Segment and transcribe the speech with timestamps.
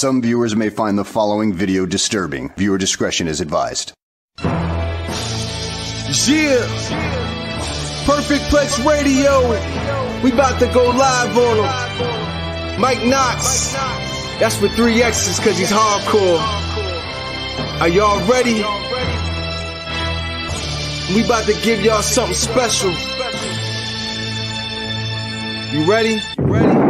[0.00, 2.48] Some viewers may find the following video disturbing.
[2.56, 3.92] Viewer discretion is advised.
[4.42, 4.46] Yeah.
[8.06, 9.46] Perfect Plex Radio.
[10.24, 12.80] We about to go live on him.
[12.80, 13.74] Mike Knox.
[14.40, 16.40] That's with three X's cause he's hardcore.
[17.82, 18.64] Are y'all ready?
[21.14, 22.90] We about to give y'all something special.
[25.78, 26.22] You ready?
[26.38, 26.89] Ready?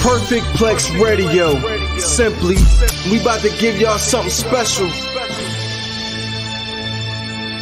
[0.00, 1.60] Perfect Plex Radio.
[1.98, 2.56] Simply,
[3.10, 4.86] we about to give y'all something special.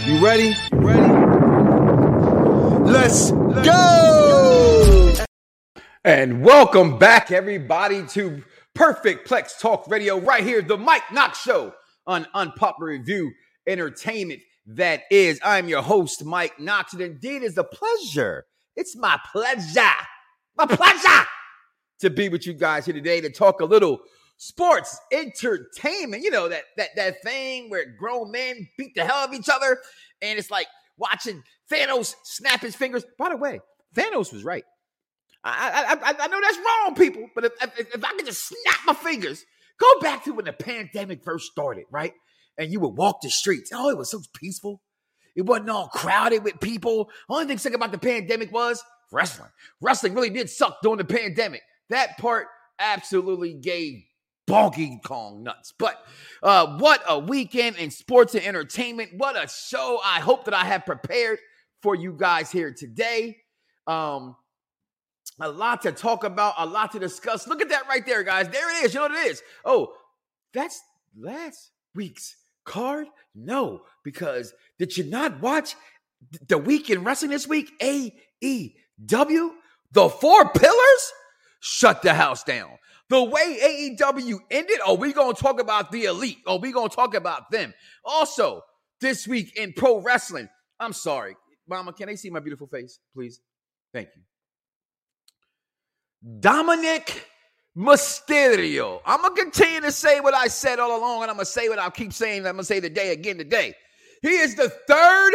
[0.06, 0.55] You ready?
[0.70, 1.12] Ready?
[2.89, 5.14] Let's go!
[6.05, 11.75] And welcome back, everybody, to Perfect Plex Talk Radio, right here, the Mike Knox Show
[12.06, 13.33] on Unpopular Review
[13.66, 14.42] Entertainment.
[14.64, 18.47] That is, I'm your host, Mike Knox, and indeed is a pleasure.
[18.77, 19.91] It's my pleasure,
[20.56, 21.27] my pleasure
[22.00, 24.00] to be with you guys here today to talk a little
[24.36, 26.22] sports entertainment.
[26.22, 29.48] You know that that that thing where grown men beat the hell out of each
[29.52, 29.78] other,
[30.22, 33.04] and it's like watching Thanos snap his fingers.
[33.19, 33.60] By the way,
[33.94, 34.64] Thanos was right.
[35.44, 38.46] I I, I, I know that's wrong, people, but if, if, if I could just
[38.46, 39.44] snap my fingers,
[39.78, 42.12] go back to when the pandemic first started, right?
[42.56, 43.70] And you would walk the streets.
[43.72, 44.82] Oh, it was so peaceful.
[45.36, 47.10] It wasn't all crowded with people.
[47.28, 48.82] Only thing sick about the pandemic was
[49.12, 49.50] wrestling.
[49.80, 51.62] Wrestling really did suck during the pandemic.
[51.91, 52.47] That part
[52.78, 54.04] absolutely gave
[54.49, 55.72] bonky Kong nuts.
[55.78, 56.03] But
[56.43, 59.10] uh, what a weekend in sports and entertainment.
[59.16, 61.38] What a show I hope that I have prepared
[61.82, 63.37] for you guys here today.
[63.87, 64.37] Um,
[65.41, 67.47] a lot to talk about, a lot to discuss.
[67.47, 68.48] Look at that right there, guys.
[68.48, 68.94] There it is.
[68.94, 69.43] You know what it is?
[69.65, 69.93] Oh,
[70.53, 70.81] that's
[71.16, 73.06] last week's card?
[73.34, 75.77] No, because did you not watch
[76.48, 77.71] the weekend wrestling this week?
[77.81, 79.50] AEW?
[79.93, 81.12] The four pillars?
[81.60, 82.78] Shut the house down.
[83.08, 86.38] The way AEW ended, oh, we gonna talk about the elite.
[86.46, 87.72] Oh, we gonna talk about them.
[88.04, 88.62] Also,
[89.00, 90.48] this week in pro wrestling,
[90.78, 91.36] I'm sorry,
[91.68, 93.41] Mama, can they see my beautiful face, please?
[93.92, 94.22] Thank you.
[96.41, 97.26] Dominic
[97.76, 99.00] Mysterio.
[99.06, 101.78] I'm gonna continue to say what I said all along, and I'm gonna say what
[101.78, 102.47] I'll keep saying.
[102.47, 103.74] I'm gonna say today again today.
[104.20, 105.34] He is the third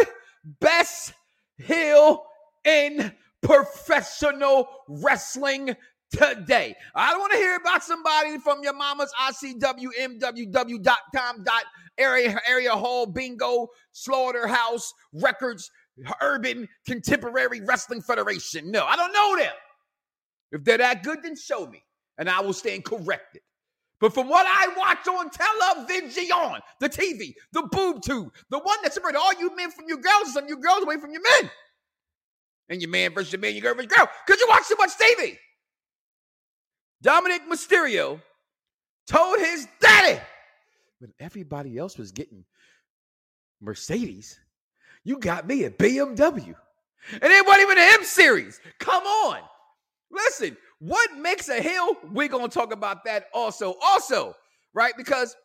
[0.60, 1.14] best
[1.58, 2.24] heel
[2.64, 5.74] in professional wrestling
[6.16, 6.74] today.
[6.94, 11.64] I don't want to hear about somebody from your mama's ICWMWW.com dot
[11.96, 15.70] area area hall bingo slaughterhouse records
[16.20, 18.70] urban contemporary wrestling federation.
[18.70, 19.52] No, I don't know them.
[20.52, 21.82] If they're that good, then show me,
[22.18, 23.42] and I will stand corrected.
[24.00, 28.92] But from what I watch on television, the TV, the boob tube, the one that
[28.92, 31.50] separated all you men from your girls and you girls away from your men,
[32.68, 34.90] and your man versus your man, your girl versus girl, because you watch too much
[34.98, 35.36] TV.
[37.02, 38.20] Dominic Mysterio
[39.06, 40.20] told his daddy
[40.98, 42.44] when everybody else was getting
[43.60, 44.38] Mercedes,
[45.04, 46.54] you got me a BMW.
[47.12, 48.60] And it wasn't even an M series.
[48.78, 49.40] Come on.
[50.10, 51.96] Listen, what makes a hill?
[52.12, 53.74] We're going to talk about that also.
[53.82, 54.34] Also,
[54.72, 54.94] right?
[54.96, 55.36] Because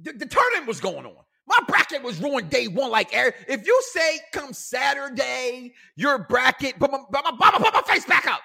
[0.00, 1.16] the, the tournament was going on.
[1.48, 2.90] My bracket was ruined day one.
[2.90, 8.04] Like, if you say come Saturday, your bracket, put my, put my, put my face
[8.04, 8.40] back up.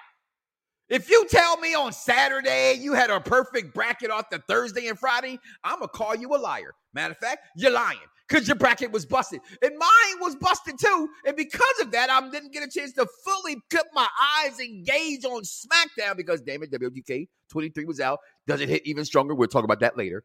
[0.88, 4.98] If you tell me on Saturday you had a perfect bracket off the Thursday and
[4.98, 6.74] Friday, I'm gonna call you a liar.
[6.92, 7.98] Matter of fact, you're lying
[8.28, 9.40] because your bracket was busted.
[9.62, 11.08] And mine was busted too.
[11.26, 14.06] And because of that, I didn't get a chance to fully put my
[14.38, 18.18] eyes engaged on SmackDown because damn it, WWK 23 was out.
[18.46, 19.34] Does it hit even stronger?
[19.34, 20.24] We'll talk about that later.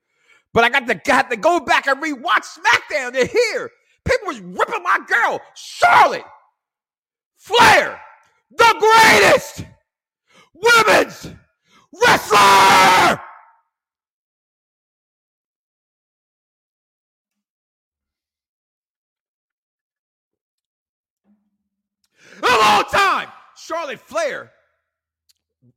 [0.53, 3.71] But I got to got to go back and rewatch SmackDown to hear
[4.05, 6.23] people was ripping my girl, Charlotte
[7.35, 7.99] Flair,
[8.51, 9.65] the greatest
[10.61, 11.31] women's
[12.05, 13.21] wrestler.
[22.37, 24.51] Of all time, Charlotte Flair.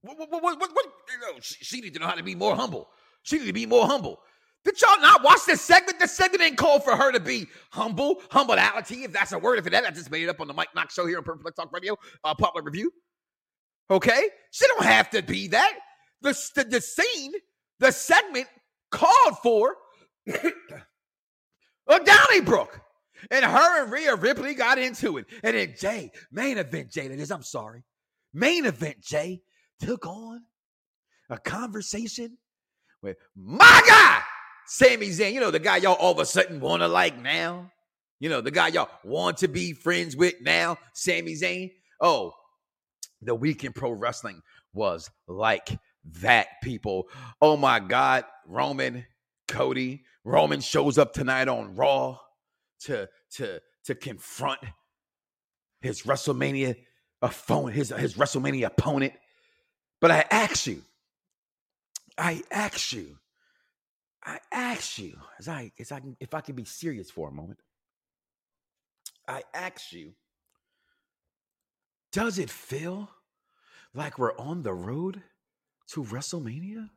[0.02, 2.54] What, what, what, what, you know, she, she needs to know how to be more
[2.54, 2.88] humble.
[3.22, 4.20] She needs to be more humble.
[4.64, 5.98] Did y'all not watch this segment?
[5.98, 9.58] The segment ain't called for her to be humble, humbleality, if that's a word.
[9.58, 11.24] If it is, I just made it up on the Mike Knox show here on
[11.24, 12.92] Perfect Talk Radio, uh, popular review.
[13.90, 14.28] Okay?
[14.52, 15.72] She don't have to be that.
[16.22, 17.32] The, the, the scene,
[17.78, 18.46] the segment
[18.90, 19.76] called for
[21.86, 22.80] of Donnybrook.
[23.30, 25.26] And her and Rhea Ripley got into it.
[25.42, 27.84] And then Jay, main event Jay, that is, I'm sorry.
[28.32, 29.42] Main event Jay
[29.80, 30.42] took on
[31.28, 32.38] a conversation
[33.02, 34.20] with my guy,
[34.66, 35.32] Sami Zayn.
[35.32, 37.70] You know, the guy y'all all of a sudden want to like now.
[38.20, 41.72] You know, the guy y'all want to be friends with now, Sami Zayn.
[42.00, 42.32] Oh,
[43.22, 47.08] the week in pro wrestling was like that, people.
[47.40, 49.06] Oh my God, Roman,
[49.48, 52.18] Cody, Roman shows up tonight on Raw
[52.80, 54.60] to to to confront
[55.80, 56.76] his WrestleMania
[57.22, 59.12] opponent, his his WrestleMania opponent.
[60.00, 60.82] But I ask you,
[62.16, 63.18] I ask you,
[64.24, 67.58] I ask you, as I as I if I can be serious for a moment,
[69.28, 70.12] I ask you,
[72.12, 73.10] does it feel
[73.94, 75.22] like we're on the road
[75.92, 76.88] to WrestleMania?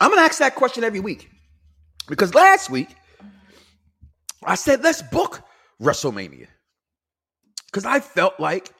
[0.00, 1.30] I'm going to ask that question every week
[2.08, 2.88] because last week
[4.42, 5.42] I said, let's book
[5.80, 6.46] WrestleMania
[7.66, 8.70] because I felt like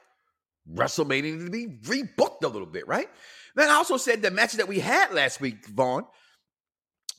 [0.71, 3.07] WrestleMania needed to be rebooked a little bit, right?
[3.55, 6.05] Then I also said the matches that we had last week, Vaughn,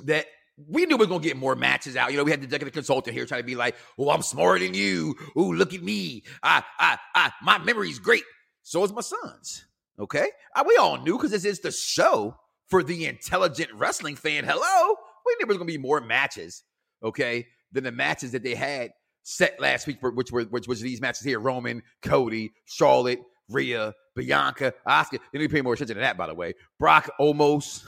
[0.05, 0.27] that
[0.69, 2.11] we knew we were gonna get more matches out.
[2.11, 4.65] You know, we had the executive consultant here trying to be like, "Oh, I'm smarter
[4.65, 5.15] than you.
[5.37, 6.25] Oh, look at me.
[6.43, 8.25] I, I, I, my memory's great.
[8.63, 9.65] So is my son's.
[9.99, 12.37] Okay, I, we all knew because this is the show
[12.69, 14.45] for the intelligent wrestling fan.
[14.45, 16.63] Hello, we knew there was gonna be more matches.
[17.03, 18.91] Okay, than the matches that they had
[19.23, 23.21] set last week, which were which was these matches here: Roman, Cody, Charlotte,
[23.53, 25.19] Rhea, Bianca, Asuka.
[25.33, 26.55] They need to pay more attention to that, by the way.
[26.79, 27.83] Brock Omos.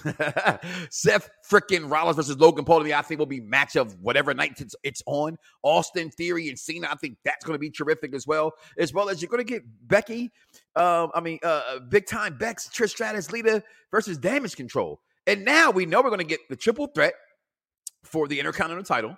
[0.93, 4.75] Seth freaking Rollins versus Logan Paul I think will be match of whatever night it's,
[4.83, 5.37] it's on.
[5.63, 8.53] Austin Theory and Cena, I think that's going to be terrific as well.
[8.79, 10.33] As well as you're going to get Becky,
[10.77, 15.01] um, I mean, uh, uh, big time Bex, Trish Stratus, Lita versus Damage Control.
[15.27, 17.15] And now we know we're going to get the triple threat
[18.03, 19.17] for the Intercontinental title,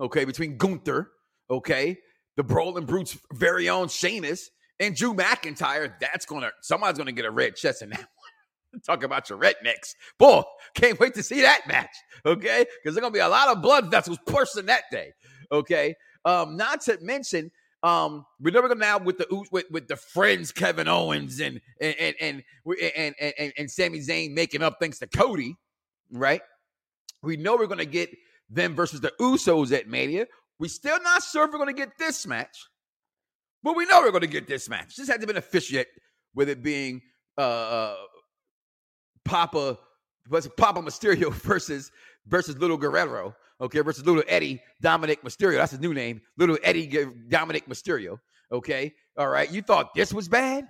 [0.00, 1.10] okay, between Gunther,
[1.50, 1.96] okay,
[2.36, 4.50] the Brawling Brutes' very own Sheamus,
[4.80, 7.98] and Drew McIntyre, that's gonna somebody's gonna get a red chest in that
[8.72, 8.80] one.
[8.82, 9.94] Talk about your rednecks.
[10.18, 10.42] Boy,
[10.74, 11.94] can't wait to see that match.
[12.24, 12.64] Okay.
[12.64, 15.12] Because there's gonna be a lot of blood vessels pursing that day.
[15.50, 15.94] Okay.
[16.24, 17.50] Um, not to mention,
[17.82, 21.94] um, we're never gonna now with the with, with the friends Kevin Owens and and
[21.98, 25.56] and and and, and, and, and Sami Zayn making up thanks to Cody,
[26.10, 26.42] right?
[27.22, 28.10] We know we're gonna get
[28.50, 30.26] them versus the Usos at Mania.
[30.58, 32.66] We still not sure if we're gonna get this match.
[33.66, 34.94] But we know we're going to get this match.
[34.94, 35.88] This hasn't been official yet,
[36.36, 37.02] with it being
[37.36, 37.96] uh, uh
[39.24, 39.76] Papa
[40.56, 41.90] Papa Mysterio versus
[42.28, 45.56] versus Little Guerrero, okay, versus Little Eddie Dominic Mysterio.
[45.56, 48.20] That's his new name, Little Eddie Dominic Mysterio.
[48.52, 49.50] Okay, all right.
[49.50, 50.68] You thought this was bad?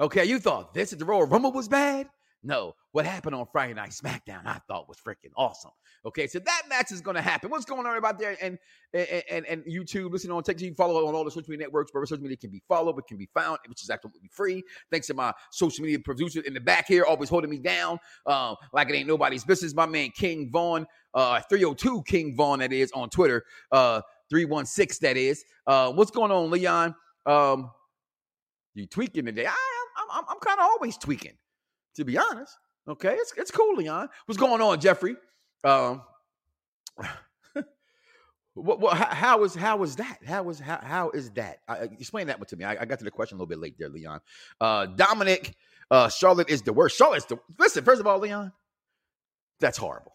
[0.00, 2.08] Okay, you thought this at the Royal Rumble was bad?
[2.46, 5.70] No, what happened on Friday Night SmackDown, I thought was freaking awesome.
[6.04, 7.48] Okay, so that match is going to happen.
[7.48, 8.36] What's going on about there?
[8.42, 8.58] And
[8.92, 12.04] and and YouTube, listen on TikTok, you follow on all the social media networks where
[12.04, 14.62] social media can be followed, it can be found, which is absolutely free.
[14.92, 18.56] Thanks to my social media producer in the back here, always holding me down, um,
[18.74, 19.74] like it ain't nobody's business.
[19.74, 25.16] My man King Vaughn, uh, 302 King Vaughn, that is on Twitter, uh, 316, that
[25.16, 25.42] is.
[25.66, 26.94] Uh, what's going on, Leon?
[27.24, 27.70] Um,
[28.74, 29.46] you tweaking today?
[29.46, 29.54] I,
[29.96, 31.32] I'm, I'm, I'm kind of always tweaking
[31.96, 32.56] to be honest.
[32.86, 34.08] Okay, it's it's cool, Leon.
[34.26, 35.16] What's going on, Jeffrey?
[35.64, 36.02] Um,
[38.54, 40.18] what, what how is how is that?
[40.26, 41.60] How is how how is that?
[41.66, 42.64] Uh, explain that one to me.
[42.64, 44.20] I, I, got to the question a little bit late there, Leon.
[44.60, 45.54] Uh, Dominic,
[45.90, 46.98] uh, Charlotte is the worst.
[46.98, 47.84] Charlotte's the listen.
[47.84, 48.52] First of all, Leon,
[49.60, 50.12] that's horrible.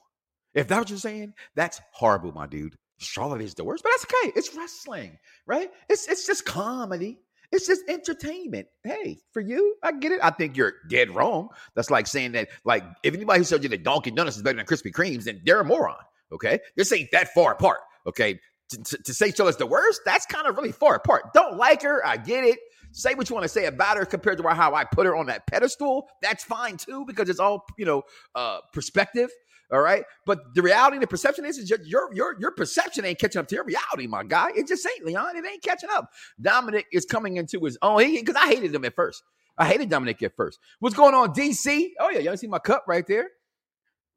[0.53, 2.75] If that's what you're saying, that's horrible, my dude.
[2.99, 4.33] Charlotte is the worst, but that's okay.
[4.35, 5.17] It's wrestling,
[5.47, 5.71] right?
[5.89, 7.19] It's it's just comedy.
[7.51, 8.67] It's just entertainment.
[8.83, 10.19] Hey, for you, I get it.
[10.21, 11.49] I think you're dead wrong.
[11.75, 14.57] That's like saying that, like, if anybody who says you that Dunkin' Donuts is better
[14.57, 15.95] than Krispy Kremes, then they're a moron.
[16.31, 17.79] Okay, this ain't that far apart.
[18.05, 18.39] Okay,
[18.69, 21.33] to, to, to say Charlotte's the worst, that's kind of really far apart.
[21.33, 22.59] Don't like her, I get it.
[22.91, 25.27] Say what you want to say about her compared to how I put her on
[25.27, 26.07] that pedestal.
[26.21, 28.03] That's fine too, because it's all you know,
[28.35, 29.29] uh, perspective.
[29.71, 30.03] All right.
[30.25, 31.79] But the reality and the perception is, is your,
[32.13, 34.49] your, your perception ain't catching up to your reality, my guy.
[34.55, 35.37] It just ain't, Leon.
[35.37, 36.09] It ain't catching up.
[36.41, 37.99] Dominic is coming into his own.
[37.99, 39.23] Because I hated him at first.
[39.57, 40.59] I hated Dominic at first.
[40.79, 41.89] What's going on, DC?
[41.99, 42.19] Oh, yeah.
[42.19, 43.29] Y'all see my cup right there?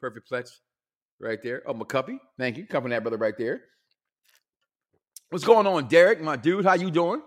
[0.00, 0.50] Perfect Plex
[1.20, 1.62] right there.
[1.66, 2.18] Oh, my cuppy.
[2.38, 2.66] Thank you.
[2.66, 3.62] Cupping that brother right there.
[5.30, 6.64] What's going on, Derek, my dude?
[6.64, 7.22] How you doing?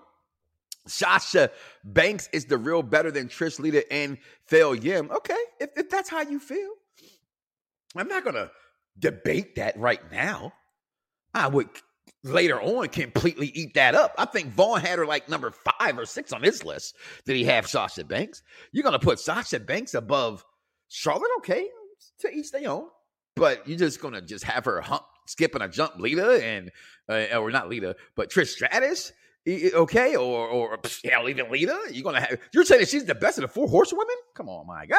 [0.88, 1.50] Sasha
[1.84, 5.10] Banks is the real better than Trish Lita and Phil Yim.
[5.12, 6.72] Okay, if, if that's how you feel.
[7.96, 8.52] I'm not going to
[9.00, 10.54] debate that right now.
[11.34, 11.70] I would
[12.24, 14.14] later on completely eat that up.
[14.18, 16.96] I think Vaughn had her like number five or six on his list.
[17.25, 18.42] Did he have Sasha Banks?
[18.72, 20.44] You're going to put Sasha Banks above
[20.88, 21.30] Charlotte?
[21.40, 21.68] Okay,
[22.20, 22.88] to each their own.
[23.36, 26.72] but you're just gonna just have her hump, skip and a jump Lita and
[27.10, 29.12] uh, or not Lita, but Trish Stratus.
[29.48, 31.78] Okay, or or hell, even Lita.
[31.92, 32.40] You're gonna have.
[32.54, 34.16] You're saying she's the best of the four horsewomen?
[34.36, 34.98] Come on, my guy.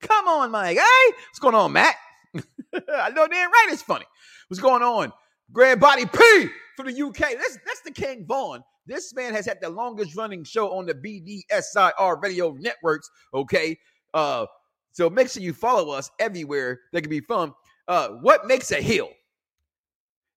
[0.00, 1.12] Come on, my guy.
[1.28, 1.94] What's going on, Matt?
[2.74, 4.04] I know damn right it's funny.
[4.48, 5.12] What's going on?
[5.52, 7.18] Grand Body P from the UK.
[7.18, 8.62] That's that's the King Vaughn.
[8.86, 13.10] This man has had the longest running show on the BDSIR radio networks.
[13.34, 13.78] Okay.
[14.14, 14.46] Uh,
[14.92, 17.52] so make sure you follow us everywhere that can be fun.
[17.86, 19.10] Uh, what makes a heel?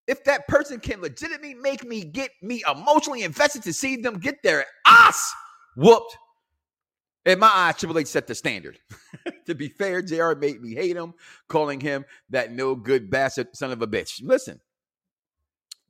[0.08, 4.44] If that person can legitimately make me get me emotionally invested to see them get
[4.44, 5.34] their ass
[5.78, 6.18] whooped,
[7.26, 8.80] in my eyes, Triple H set the standard.
[9.52, 11.14] to be fair, JR made me hate him,
[11.48, 14.22] calling him that no good bastard son of a bitch.
[14.24, 14.60] Listen,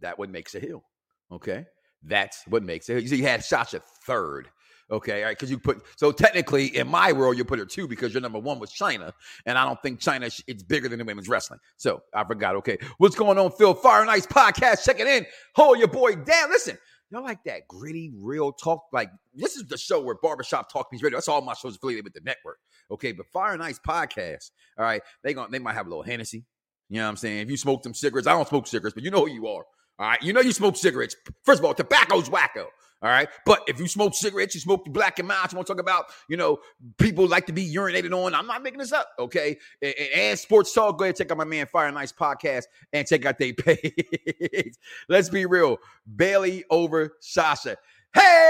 [0.01, 0.83] that what makes a heel.
[1.31, 1.65] Okay.
[2.03, 3.03] That's what makes it.
[3.03, 4.49] You had Sasha third.
[4.89, 7.87] Okay, all right, because you put so technically in my world you put her two
[7.87, 9.13] because your number one was Chyna,
[9.45, 11.59] and I don't think Chyna it's bigger than the women's wrestling.
[11.77, 12.57] So I forgot.
[12.57, 14.83] Okay, what's going on, Phil Fire Nice podcast?
[14.83, 15.25] Checking in.
[15.55, 16.49] Hold your boy down.
[16.49, 16.77] Listen,
[17.11, 18.83] y'all like that gritty, real talk.
[18.91, 21.17] Like this is the show where barbershop talk means radio.
[21.17, 22.57] That's all my shows affiliated with the network.
[22.89, 24.51] Okay, but Fire and Ice podcast.
[24.77, 26.45] All right, they going they might have a little Hennessy.
[26.89, 27.39] You know what I'm saying?
[27.39, 29.63] If you smoke them cigarettes, I don't smoke cigarettes, but you know who you are.
[30.01, 30.21] All right.
[30.21, 31.15] You know you smoke cigarettes.
[31.45, 32.65] First of all, tobacco's wacko.
[33.01, 33.27] All right.
[33.45, 36.05] But if you smoke cigarettes, you smoke black and mild, you want to talk about,
[36.27, 36.59] you know,
[36.97, 38.35] people like to be urinated on.
[38.35, 39.09] I'm not making this up.
[39.17, 39.57] Okay.
[39.81, 43.07] And, and sports talk, go ahead, and check out my man Fire Nice podcast and
[43.07, 44.75] check out their page.
[45.09, 45.77] Let's be real.
[46.15, 47.77] Bayley over Sasha.
[48.13, 48.49] Hey!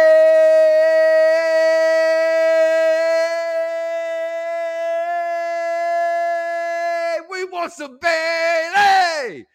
[7.30, 9.46] We want some Bayley!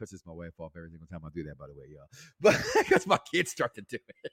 [0.00, 2.06] Pisses my wife off every single time I do that, by the way, y'all.
[2.40, 4.32] But because my kids start to do it.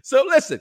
[0.02, 0.60] so listen,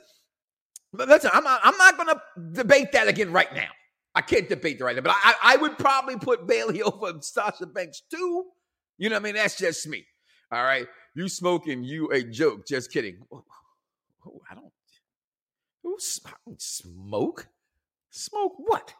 [0.93, 2.21] listen, I'm not, I'm not going to
[2.53, 3.69] debate that again right now.
[4.15, 7.65] I can't debate that right now, but I, I would probably put Bayley over Sasha
[7.65, 8.45] Banks too.
[8.97, 9.35] You know what I mean?
[9.35, 10.05] That's just me.
[10.51, 10.87] All right.
[11.15, 12.67] You smoking, you a joke.
[12.67, 13.19] Just kidding.
[13.31, 13.43] Oh,
[14.49, 14.73] I don't.
[15.83, 17.47] Who smoke?
[18.09, 18.93] Smoke what?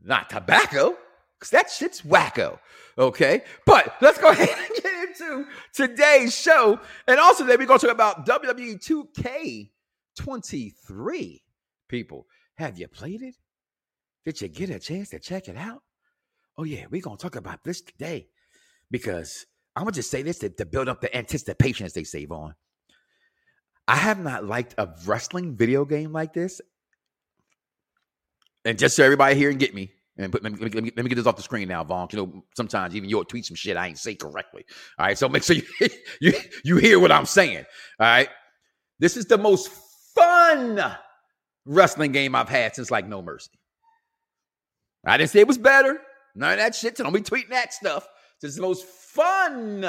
[0.00, 0.96] Not tobacco
[1.38, 2.58] because that shit's wacko.
[2.98, 3.42] Okay.
[3.64, 6.80] But let's go ahead and get into today's show.
[7.06, 9.68] And also, then we're going to talk about WWE
[10.18, 11.40] 2K23.
[11.88, 12.26] People,
[12.56, 13.36] have you played it?
[14.24, 15.82] Did you get a chance to check it out?
[16.56, 18.28] Oh, yeah, we're going to talk about this today
[18.90, 22.02] because I'm going to just say this to, to build up the anticipation, as they
[22.04, 22.54] save on.
[23.86, 26.60] I have not liked a wrestling video game like this.
[28.64, 31.08] And just so everybody here and get me, and let, me, let, me, let me
[31.08, 32.08] get this off the screen now, Vaughn.
[32.10, 34.64] You know, sometimes even you'll tweet some shit I ain't say correctly.
[34.98, 36.32] All right, so make sure you, you
[36.64, 37.64] you hear what I'm saying.
[38.00, 38.28] All right,
[38.98, 39.70] this is the most
[40.14, 40.84] fun
[41.64, 43.50] wrestling game I've had since like No Mercy.
[45.06, 46.00] I didn't say it was better.
[46.34, 46.96] None of that shit.
[46.96, 48.06] So don't be tweeting that stuff.
[48.40, 49.84] This is the most fun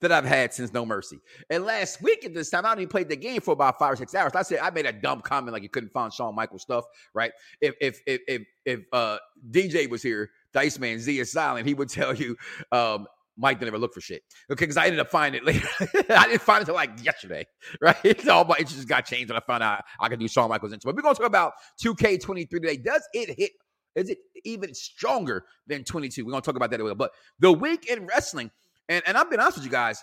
[0.00, 1.18] that I've had since No Mercy.
[1.50, 3.96] And last week at this time, I only played the game for about five or
[3.96, 4.32] six hours.
[4.34, 6.84] I said I made a dumb comment like you couldn't find Shawn Michaels stuff,
[7.14, 7.32] right?
[7.60, 9.18] If if if if, if uh,
[9.50, 12.36] DJ was here, Dice Man Z is silent, he would tell you
[12.72, 14.22] um, Mike didn't ever look for shit.
[14.50, 15.66] Okay, because I ended up finding it later.
[16.10, 17.46] I didn't find it until like yesterday,
[17.80, 18.28] right?
[18.28, 20.88] all my interests got changed when I found out I could do Shawn Michaels into
[20.88, 20.96] it.
[20.96, 22.76] We're gonna talk about 2K23 today.
[22.76, 23.52] Does it hit?
[23.94, 26.24] Is it even stronger than 22?
[26.24, 26.96] We're gonna talk about that a little.
[26.96, 28.50] But the week in wrestling
[28.88, 30.02] and and I've been honest with you guys.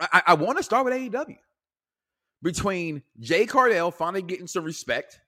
[0.00, 1.36] I, I want to start with AEW.
[2.42, 5.20] Between Jade Cargill finally getting some respect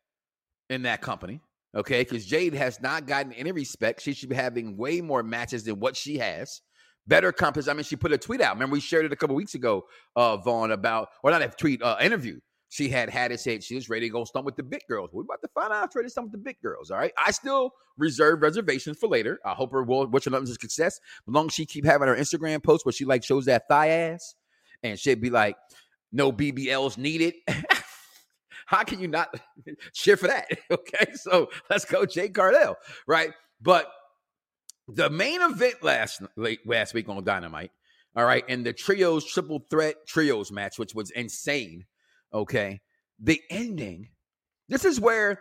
[0.68, 1.40] in that company,
[1.76, 4.02] okay, because Jade has not gotten any respect.
[4.02, 6.60] She should be having way more matches than what she has.
[7.06, 7.70] Better competition.
[7.70, 8.54] I mean, she put a tweet out.
[8.54, 9.84] Remember, we shared it a couple weeks ago,
[10.16, 12.40] uh, Vaughn, about, or not a tweet, uh, interview
[12.74, 15.10] she had had it said she was ready to go stump with the big girls.
[15.12, 16.90] We're about to find out if ready to stump with the big girls.
[16.90, 17.12] All right.
[17.16, 19.38] I still reserve reservations for later.
[19.44, 20.98] I hope her will wish her nothing success.
[21.28, 23.90] As long as she keep having her Instagram posts where she like shows that thigh
[23.90, 24.34] ass
[24.82, 25.56] and she'd be like,
[26.10, 27.34] no BBLs needed.
[28.66, 29.32] How can you not
[29.92, 30.48] cheer for that?
[30.68, 31.12] Okay.
[31.14, 32.74] So let's go, Jade Cargill.
[33.06, 33.30] Right.
[33.62, 33.86] But
[34.88, 37.70] the main event last late last week on Dynamite.
[38.16, 38.42] All right.
[38.48, 41.84] And the trios triple threat trios match, which was insane
[42.34, 42.80] Okay.
[43.20, 44.08] The ending,
[44.68, 45.40] this is where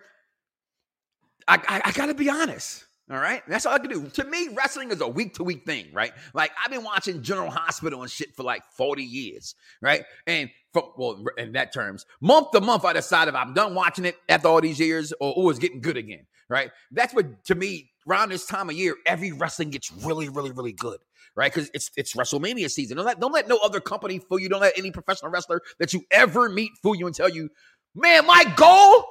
[1.47, 2.85] I, I, I got to be honest.
[3.11, 3.43] All right.
[3.47, 4.07] That's all I can do.
[4.07, 6.13] To me, wrestling is a week to week thing, right?
[6.33, 10.05] Like I've been watching General Hospital and shit for like 40 years, right?
[10.25, 14.05] And from, well, in that terms, month to month, I decide if I'm done watching
[14.05, 16.71] it after all these years or, oh, it's getting good again, right?
[16.91, 20.73] That's what, to me, around this time of year, every wrestling gets really, really, really
[20.73, 20.99] good
[21.35, 21.53] right?
[21.53, 22.97] Because it's it's WrestleMania season.
[22.97, 24.49] Don't let don't let no other company fool you.
[24.49, 27.49] Don't let any professional wrestler that you ever meet fool you and tell you,
[27.95, 29.05] man, my goal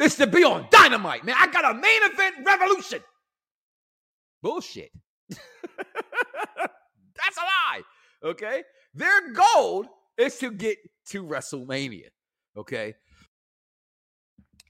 [0.00, 1.24] is to be on Dynamite.
[1.24, 3.00] Man, I got a main event revolution.
[4.42, 4.90] Bullshit.
[5.28, 5.40] That's
[7.36, 7.82] a lie.
[8.24, 8.62] Okay.
[8.94, 10.78] Their goal is to get
[11.10, 12.08] to WrestleMania.
[12.56, 12.94] Okay.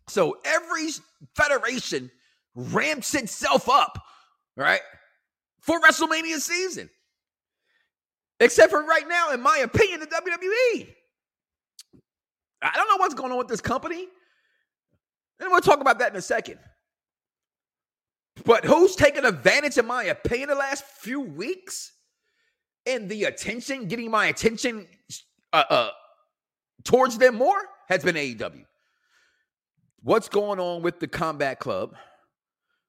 [0.08, 0.88] So every
[1.36, 2.10] federation
[2.54, 4.02] ramps itself up,
[4.56, 4.80] right,
[5.60, 6.88] for WrestleMania season.
[8.40, 10.88] Except for right now, in my opinion, the WWE.
[12.62, 14.06] I don't know what's going on with this company.
[15.40, 16.58] And we'll talk about that in a second.
[18.44, 21.92] But who's taken advantage, in my opinion, the last few weeks?
[22.86, 24.86] And the attention, getting my attention
[25.52, 25.90] uh, uh,
[26.84, 28.64] towards them more has been AEW.
[30.02, 31.94] What's going on with the Combat Club,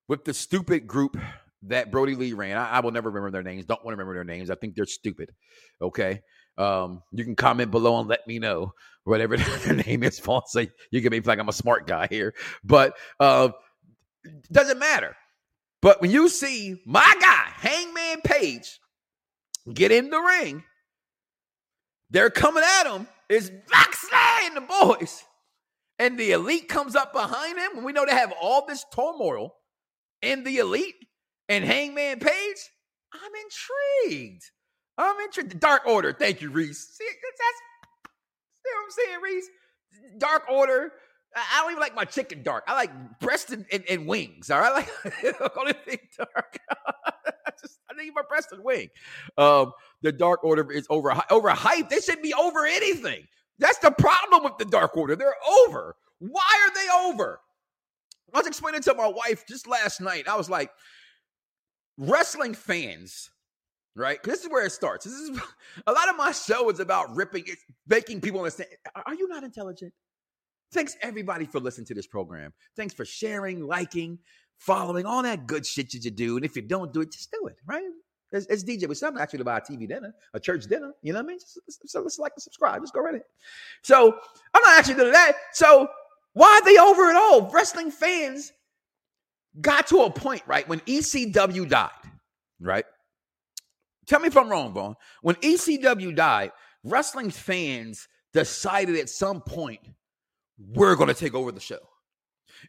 [0.08, 1.18] with the stupid group
[1.64, 2.58] that Brodie Lee ran?
[2.58, 3.66] I, I will never remember their names.
[3.66, 4.50] Don't want to remember their names.
[4.50, 5.32] I think they're stupid.
[5.82, 6.22] Okay.
[6.58, 8.74] Um, you can comment below and let me know
[9.06, 10.20] whatever their name is.
[10.20, 10.56] False.
[10.92, 13.50] You can be like I'm a smart guy here, but uh,
[14.52, 15.16] doesn't matter.
[15.82, 18.80] But when you see my guy Hangman Page
[19.74, 20.64] get in the ring,
[22.10, 23.08] they're coming at him.
[23.30, 25.24] It's Moxley and the boys,
[25.98, 27.78] and the elite comes up behind him.
[27.78, 29.54] And we know they have all this turmoil
[30.22, 30.96] in the elite
[31.50, 32.58] and Hangman Page.
[33.14, 34.44] I'm intrigued.
[34.98, 35.60] I'm intrigued.
[35.60, 36.14] Dark Order.
[36.14, 36.88] Thank you, Reese.
[36.94, 37.58] See, that's,
[38.66, 39.50] see what I'm saying, Reese?
[40.20, 40.94] Dark Order.
[41.36, 42.64] I don't even like my chicken dark.
[42.68, 44.50] I like breast and, and, and wings.
[44.50, 44.74] All right,
[45.24, 46.58] like only thing dark.
[46.70, 48.90] I just I need my breast and wing.
[49.38, 51.90] Um, the Dark Order is over overhyped.
[51.90, 53.26] They should be over anything.
[53.60, 55.16] That's the problem with the Dark Order.
[55.16, 55.36] They're
[55.68, 55.96] over.
[56.20, 57.42] Why are they over?
[58.34, 60.28] I was explaining to my wife just last night.
[60.28, 60.72] I was like,
[62.00, 63.30] wrestling fans,
[63.96, 64.24] right?
[64.24, 65.06] This is where it starts.
[65.06, 65.30] This is
[65.88, 68.70] a lot of my show is about ripping, it, making people understand.
[69.06, 69.94] Are you not intelligent?
[70.72, 72.54] Thanks everybody for listening to this program.
[72.76, 74.20] Thanks for sharing, liking,
[74.58, 76.38] following, all that good shit that you do.
[76.38, 77.84] And if you don't do it, just do it, right?
[78.32, 80.92] It's, it's DJ with something actually to buy a TV dinner, a church dinner.
[81.02, 81.40] You know what I mean?
[81.40, 82.82] So let's, let's like and subscribe.
[82.82, 83.26] Just go right ahead.
[83.82, 84.16] So
[84.54, 85.34] I'm not actually doing that.
[85.54, 85.88] So
[86.34, 87.50] why are they over at all?
[87.50, 88.52] Wrestling fans
[89.60, 90.68] got to a point, right?
[90.68, 91.90] When ECW died,
[92.60, 92.86] right?
[94.08, 94.96] Tell me if I'm wrong, Vaughn.
[95.22, 96.52] When ECW died,
[96.84, 99.82] wrestling fans decided at some point
[100.58, 101.80] we're going to take over the show.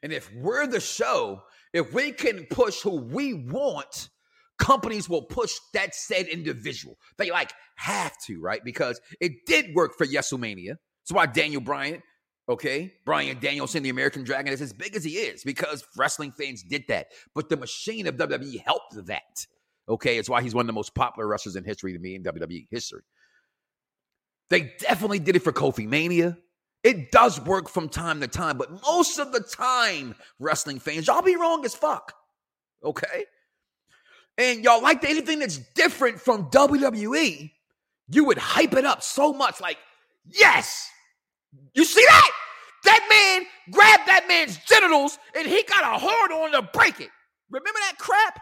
[0.03, 4.11] And if we're the show, if we can push who we want,
[4.59, 6.99] companies will push that said individual.
[7.19, 8.63] They like have to, right?
[8.63, 10.77] Because it did work for WrestleMania.
[11.03, 12.03] That's why Daniel Bryan,
[12.51, 16.63] okay, Bryan Danielson, the American Dragon, is as big as he is because wrestling fans
[16.63, 17.09] did that.
[17.35, 19.47] But the machine of WWE helped that.
[19.89, 22.23] Okay, it's why he's one of the most popular wrestlers in history to me in
[22.23, 23.03] WWE history.
[24.51, 26.37] They definitely did it for Kofi Mania.
[26.83, 31.23] It does work from time to time, but most of the time, wrestling fans, y'all
[31.23, 32.15] be wrong as fuck.
[32.83, 33.27] Okay?
[34.39, 37.53] And y'all like anything that's different from WWE,
[38.09, 39.77] you would hype it up so much like,
[40.27, 40.89] yes,
[41.75, 42.31] you see that?
[42.85, 47.11] That man grabbed that man's genitals and he got a hard on to break it.
[47.51, 48.41] Remember that crap?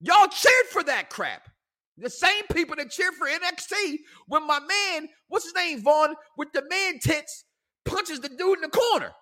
[0.00, 1.48] Y'all cheered for that crap.
[1.96, 6.52] The same people that cheered for NXT when my man, what's his name, Vaughn, with
[6.52, 7.44] the man tits
[7.84, 9.12] punches the dude in the corner.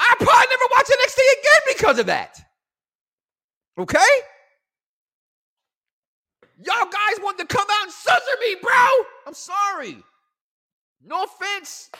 [0.00, 2.40] I probably never watch NXT again because of that.
[3.78, 3.98] Okay?
[6.62, 8.86] Y'all guys want to come out and scissor me, bro.
[9.26, 10.02] I'm sorry.
[11.04, 11.90] No offense.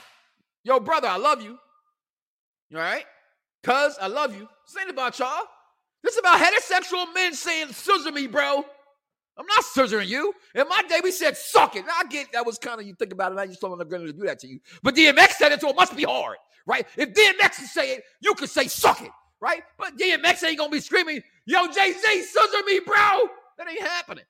[0.70, 1.58] Yo, brother, I love you.
[2.72, 3.04] All right?
[3.64, 4.48] Cuz I love you.
[4.68, 5.42] This ain't about y'all.
[6.04, 8.64] This is about heterosexual men saying scissor me, bro.
[9.36, 10.32] I'm not scissoring you.
[10.54, 11.84] In my day, we said suck it.
[11.92, 13.38] I get that was kind of you think about it.
[13.38, 14.60] I just told them I'm going to do that to you.
[14.80, 16.86] But DMX said it, so it must be hard, right?
[16.96, 19.64] If DMX can say it, you can say suck it, right?
[19.76, 23.28] But DMX ain't gonna be screaming, "Yo, Jay Z, scissor me, bro."
[23.58, 24.24] That ain't happening.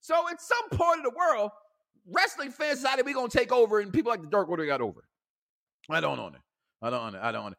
[0.00, 1.52] So in some part of the world,
[2.04, 5.04] wrestling fans decided we're gonna take over, and people like the Dark Order got over.
[5.90, 6.40] I don't own it.
[6.82, 7.20] I don't own it.
[7.22, 7.58] I don't own it.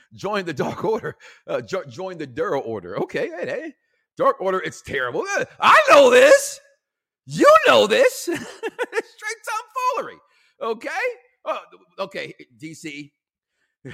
[0.14, 1.16] join the Dark Order.
[1.46, 3.00] Uh, jo- join the Duro Order.
[3.02, 3.74] Okay, hey, hey.
[4.16, 5.24] Dark Order, it's terrible.
[5.36, 6.60] Uh, I know this.
[7.26, 8.12] You know this.
[8.22, 8.40] Straight
[9.94, 10.18] tomfoolery.
[10.62, 10.90] Okay?
[11.44, 11.60] Oh,
[11.98, 13.12] okay, DC.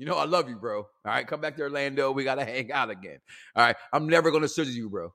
[0.00, 0.76] You know I love you, bro.
[0.76, 2.12] All right, come back to Orlando.
[2.12, 3.18] We gotta hang out again.
[3.56, 5.06] All right, I'm never gonna scissor you, bro.
[5.06, 5.12] All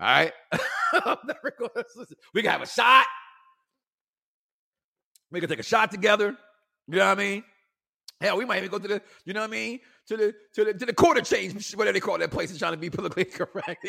[0.00, 0.32] right,
[1.04, 1.84] I'm never gonna.
[1.94, 2.14] Scissor.
[2.32, 3.04] We can have a shot.
[5.30, 6.34] We can take a shot together.
[6.88, 7.44] You know what I mean?
[8.20, 9.80] Hell, we might even go to the, you know what I mean?
[10.08, 12.72] To the to the to the quarter change, whatever they call that place, and trying
[12.72, 13.84] to be politically correct.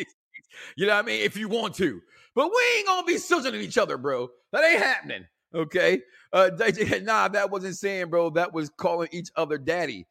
[0.76, 1.22] you know what I mean?
[1.22, 2.00] If you want to,
[2.34, 4.28] but we ain't gonna be scissoring each other, bro.
[4.52, 5.26] That ain't happening.
[5.54, 6.02] Okay.
[6.32, 6.50] Uh,
[7.02, 8.30] nah, that wasn't saying, bro.
[8.30, 10.06] That was calling each other daddy.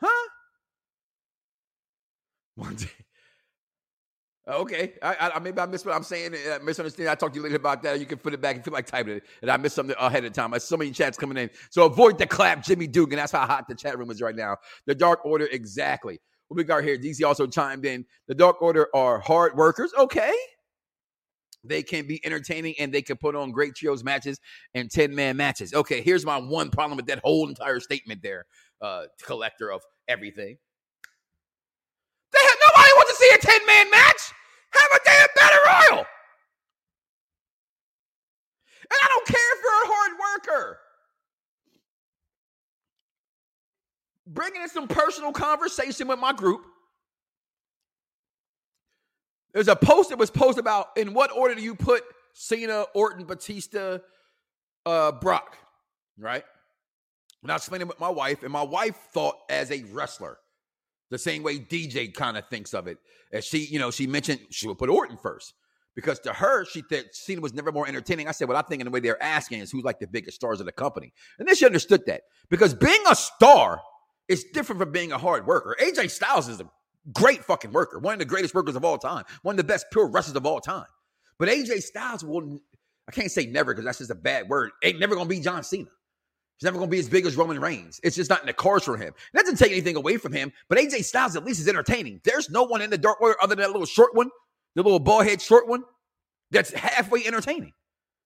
[0.00, 0.28] Huh?
[2.54, 3.05] One day.
[4.48, 6.32] Okay, I, I maybe I missed what I'm saying.
[6.34, 7.08] I misunderstand.
[7.08, 7.98] I talk to you later about that.
[7.98, 10.24] You can put it back and feel like typing it, and I missed something ahead
[10.24, 10.52] of time.
[10.52, 13.16] There's so many chats coming in, so avoid the clap, Jimmy Dugan.
[13.16, 14.56] That's how hot the chat room is right now.
[14.86, 16.20] The Dark Order, exactly.
[16.46, 16.96] What we got here?
[16.96, 18.04] DC also chimed in.
[18.28, 19.92] The Dark Order are hard workers.
[19.98, 20.32] Okay,
[21.64, 24.38] they can be entertaining and they can put on great trios matches
[24.74, 25.74] and 10 man matches.
[25.74, 28.46] Okay, here's my one problem with that whole entire statement there,
[28.80, 30.58] uh, collector of everything.
[33.26, 34.32] See a 10 man match.
[34.70, 36.06] Have a damn battle royal.
[38.88, 40.78] And I don't care if you're a hard worker.
[44.28, 46.64] Bringing in some personal conversation with my group.
[49.54, 53.24] There's a post that was posted about in what order do you put Cena, Orton,
[53.24, 53.98] Batista,
[54.84, 55.56] uh, Brock,
[56.18, 56.44] right?
[57.42, 60.38] And I was explaining with my wife, and my wife thought as a wrestler
[61.10, 62.98] the same way DJ kind of thinks of it.
[63.32, 65.54] As she, you know, she mentioned she would put Orton first
[65.94, 68.28] because to her, she thought Cena was never more entertaining.
[68.28, 70.36] I said, what I think in the way they're asking is who's like the biggest
[70.36, 71.12] stars of the company.
[71.38, 73.80] And then she understood that because being a star
[74.28, 75.76] is different from being a hard worker.
[75.80, 76.68] AJ Styles is a
[77.12, 79.86] great fucking worker, one of the greatest workers of all time, one of the best
[79.92, 80.86] pure wrestlers of all time.
[81.38, 82.60] But AJ Styles will,
[83.08, 85.40] I can't say never because that's just a bad word, ain't never going to be
[85.40, 85.88] John Cena.
[86.58, 88.00] He's never going to be as big as Roman Reigns.
[88.02, 89.12] It's just not in the cards for him.
[89.34, 92.20] That doesn't take anything away from him, but AJ Styles at least is entertaining.
[92.24, 94.30] There's no one in the Dark Order other than that little short one,
[94.74, 95.84] the little bald head short one,
[96.50, 97.72] that's halfway entertaining.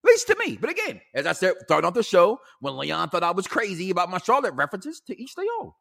[0.04, 0.56] At least to me.
[0.60, 3.90] But again, as I said, starting off the show, when Leon thought I was crazy
[3.90, 5.72] about my Charlotte references, to each their.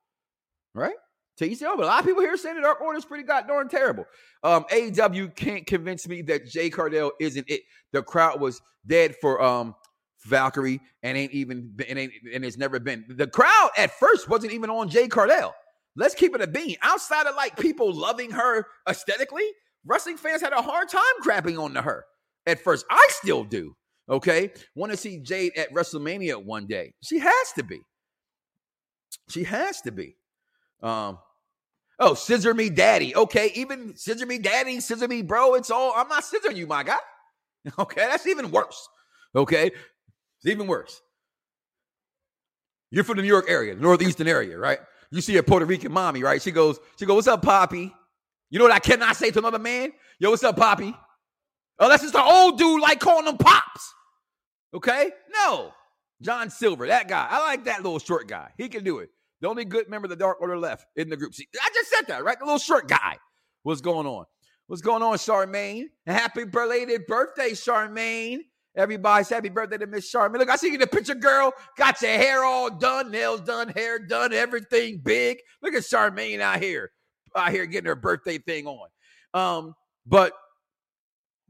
[0.73, 0.95] Right?
[1.37, 1.59] To each.
[1.59, 4.05] But a lot of people here saying the Dark Order is pretty goddamn terrible.
[4.43, 7.61] Um, AEW can't convince me that Jade Cargill isn't it.
[7.93, 9.75] The crowd was dead for um
[10.25, 13.05] Valkyrie and ain't even and ain't and it's never been.
[13.09, 15.53] The crowd at first wasn't even on Jade Cargill.
[15.95, 16.75] Let's keep it a bean.
[16.81, 19.47] Outside of like people loving her aesthetically,
[19.85, 22.05] wrestling fans had a hard time crapping on to her
[22.45, 22.85] at first.
[22.89, 23.75] I still do.
[24.09, 24.51] Okay.
[24.75, 26.93] Want to see Jade at WrestleMania one day.
[27.03, 27.81] She has to be.
[29.29, 30.15] She has to be.
[30.81, 31.19] Um,
[31.99, 33.15] oh, scissor me daddy.
[33.15, 35.55] Okay, even scissor me daddy, scissor me bro.
[35.55, 36.97] It's all I'm not scissoring you, my guy.
[37.77, 38.87] Okay, that's even worse.
[39.35, 39.71] Okay,
[40.39, 41.01] it's even worse.
[42.91, 44.79] You're from the New York area, the northeastern area, right?
[45.11, 46.41] You see a Puerto Rican mommy, right?
[46.41, 47.93] She goes, she goes, "What's up, Poppy?"
[48.49, 49.91] You know what I cannot say to another man?
[50.19, 50.95] Yo, what's up, Poppy?
[51.77, 53.93] That's just an old dude like calling them pops.
[54.73, 55.11] Okay?
[55.31, 55.71] No.
[56.21, 57.27] John Silver, that guy.
[57.29, 58.51] I like that little short guy.
[58.57, 59.09] He can do it.
[59.41, 61.33] The only good member of the Dark Order left in the group.
[61.33, 62.37] See, I just said that, right?
[62.37, 63.17] The little short guy.
[63.63, 64.25] What's going on?
[64.67, 65.85] What's going on, Charmaine?
[66.05, 68.39] Happy belated birthday, Charmaine.
[68.75, 70.37] Everybody say happy birthday to Miss Charmaine.
[70.37, 71.53] Look, I see you in the picture, girl.
[71.75, 75.39] Got your hair all done, nails done, hair done, everything big.
[75.61, 76.91] Look at Charmaine out here,
[77.35, 78.87] out here getting her birthday thing on.
[79.33, 80.33] Um, but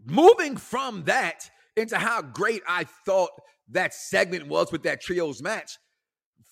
[0.06, 3.32] moving from that into how great I thought
[3.72, 5.78] that segment was with that trios match,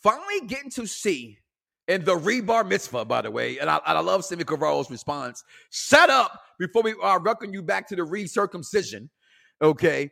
[0.04, 1.38] finally getting to see
[1.88, 5.44] in the rebar mitzvah, by the way, and I, I love Sammy Guevara's response.
[5.72, 9.08] Shut up before we are uh, welcome you back to the recircumcision.
[9.62, 10.12] Okay.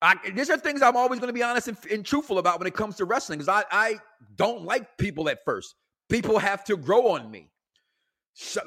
[0.00, 2.68] I, these are things I'm always going to be honest and, and, truthful about when
[2.68, 3.98] it comes to wrestling because I, I
[4.36, 5.74] don't like people at first.
[6.08, 7.50] People have to grow on me.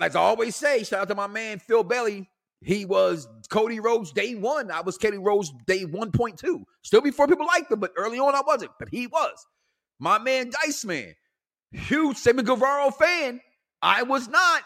[0.02, 2.30] As I always say, shout out to my man Phil Bailey.
[2.60, 4.70] He was Cody Rhodes day one.
[4.70, 6.64] I was Cody Rhodes day 1.2.
[6.84, 8.72] Still before people liked him, but early on I wasn't.
[8.78, 9.48] But he was.
[10.00, 11.16] My man Dice Man,
[11.72, 13.42] huge Sammy Guevara fan.
[13.82, 14.64] I was not.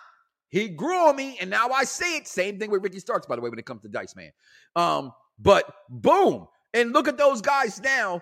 [0.49, 2.27] He grew on me, and now I see it.
[2.27, 4.31] Same thing with Ricky Starks, by the way, when it comes to Dice Man.
[4.75, 8.21] Um, but boom, and look at those guys now.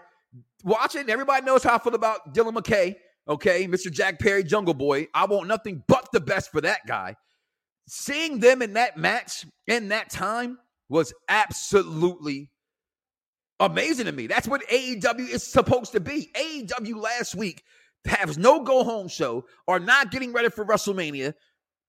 [0.63, 2.96] Watching, everybody knows how I feel about Dylan McKay.
[3.28, 3.92] Okay, Mr.
[3.92, 5.08] Jack Perry, Jungle Boy.
[5.13, 7.16] I want nothing but the best for that guy.
[7.88, 12.50] Seeing them in that match in that time was absolutely
[13.60, 14.28] amazing to me.
[14.28, 16.30] That's what AEW is supposed to be.
[16.36, 17.63] AEW last week
[18.06, 21.34] has no go home show, are not getting ready for WrestleMania.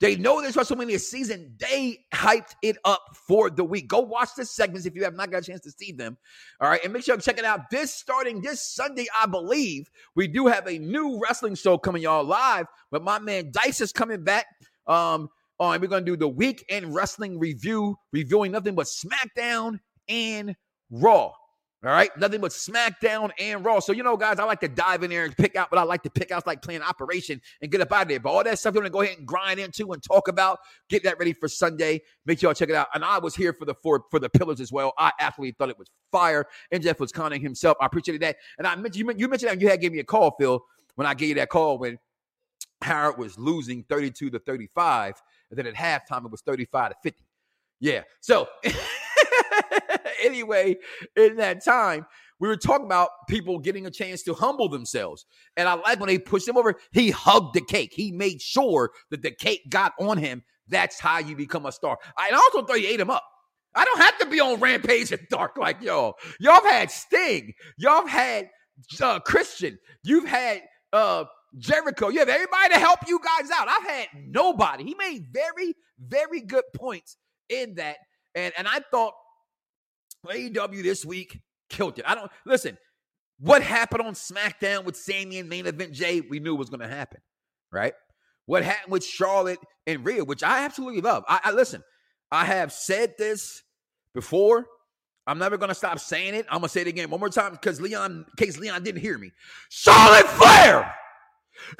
[0.00, 1.54] They know this WrestleMania season.
[1.59, 3.88] They hyped it up for the week.
[3.88, 6.18] Go watch the segments if you have not got a chance to see them.
[6.61, 6.80] All right.
[6.83, 7.70] And make sure you check it out.
[7.70, 12.24] This starting this Sunday, I believe, we do have a new wrestling show coming y'all
[12.24, 12.66] live.
[12.90, 14.46] But my man Dice is coming back.
[14.87, 15.30] Um,
[15.61, 19.78] on we're gonna do the weekend wrestling review, reviewing nothing but SmackDown
[20.09, 20.57] and
[20.90, 21.33] Raw.
[21.84, 23.78] All right, nothing but SmackDown and Raw.
[23.78, 25.82] So you know, guys, I like to dive in there and pick out what I
[25.82, 26.46] like to pick out.
[26.46, 28.20] Like playing Operation and get up out of there.
[28.20, 30.60] But all that stuff you want to go ahead and grind into and talk about.
[30.88, 32.00] Get that ready for Sunday.
[32.24, 32.88] Make sure y'all check it out.
[32.94, 34.94] And I was here for the for for the pillars as well.
[34.98, 36.46] I absolutely thought it was fire.
[36.72, 37.76] And Jeff was conning himself.
[37.82, 38.36] I appreciated that.
[38.56, 41.06] And I mentioned you, you mentioned that you had gave me a call, Phil, when
[41.06, 41.98] I gave you that call when
[42.80, 45.20] Howard was losing 32 to 35.
[45.50, 47.24] And then at halftime, it was 35 to 50.
[47.80, 48.02] Yeah.
[48.20, 48.48] So
[50.24, 50.76] anyway,
[51.16, 52.06] in that time,
[52.40, 55.26] we were talking about people getting a chance to humble themselves.
[55.56, 57.92] And I like when they pushed him over, he hugged the cake.
[57.94, 60.42] He made sure that the cake got on him.
[60.68, 61.98] That's how you become a star.
[62.16, 63.24] I also thought he ate him up.
[63.74, 66.14] I don't have to be on Rampage and Dark like y'all.
[66.38, 67.52] Y'all have had Sting.
[67.76, 68.50] Y'all have had
[69.00, 69.78] uh, Christian.
[70.04, 71.24] You've had uh,
[71.58, 72.08] Jericho.
[72.08, 73.68] You have everybody to help you guys out.
[73.68, 74.84] I've had nobody.
[74.84, 77.16] He made very, very good points
[77.48, 77.96] in that.
[78.34, 79.14] And, and I thought
[80.30, 82.04] AEW this week killed it.
[82.06, 82.78] I don't listen.
[83.38, 86.88] What happened on SmackDown with Sami and main event Jay, we knew was going to
[86.88, 87.20] happen,
[87.72, 87.94] right?
[88.46, 91.24] What happened with Charlotte and Rhea, which I absolutely love.
[91.28, 91.82] I, I listen.
[92.30, 93.62] I have said this
[94.14, 94.66] before.
[95.26, 96.46] I'm never gonna stop saying it.
[96.50, 99.16] I'm gonna say it again one more time because Leon, in case Leon didn't hear
[99.16, 99.30] me.
[99.70, 100.94] Charlotte Flair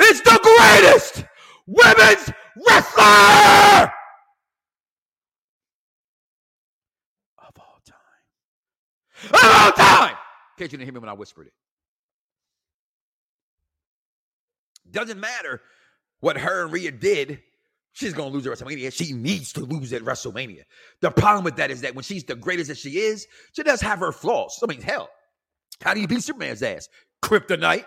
[0.01, 1.25] is the greatest
[1.67, 2.31] women's
[2.67, 3.93] wrestler
[7.39, 7.81] of all
[9.33, 10.13] all time.
[10.13, 11.53] In case you didn't hear me when I whispered it.
[14.91, 15.61] Doesn't matter
[16.21, 17.41] what her and Rhea did
[17.95, 18.93] She's going to lose at WrestleMania.
[18.93, 20.65] She needs to lose at WrestleMania.
[21.01, 23.81] The problem with that is that when she's the greatest that she is, she does
[23.81, 24.59] have her flaws.
[24.63, 25.09] I mean, hell,
[25.81, 26.89] how do you beat Superman's ass?
[27.23, 27.85] Kryptonite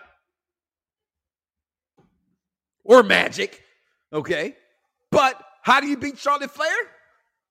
[2.86, 3.62] or magic,
[4.13, 4.56] okay?
[5.12, 6.70] But how do you beat Charlotte Flair?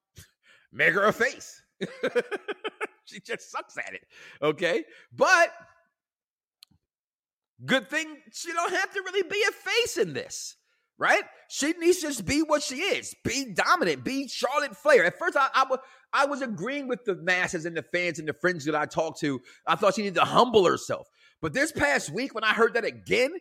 [0.72, 1.60] Make her a face.
[3.12, 4.02] she just sucks at it,
[4.42, 4.84] okay?
[5.14, 5.52] But
[7.64, 10.56] good thing she don't have to really be a face in this
[10.98, 11.22] right?
[11.48, 13.14] She needs to just be what she is.
[13.24, 14.04] Be dominant.
[14.04, 15.04] Be Charlotte Flair.
[15.04, 15.64] At first, I, I,
[16.12, 19.20] I was agreeing with the masses and the fans and the friends that I talked
[19.20, 19.40] to.
[19.66, 21.08] I thought she needed to humble herself.
[21.40, 23.32] But this past week, when I heard that again,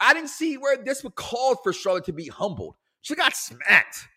[0.00, 2.74] I didn't see where this would call for Charlotte to be humbled.
[3.02, 4.08] She got smacked.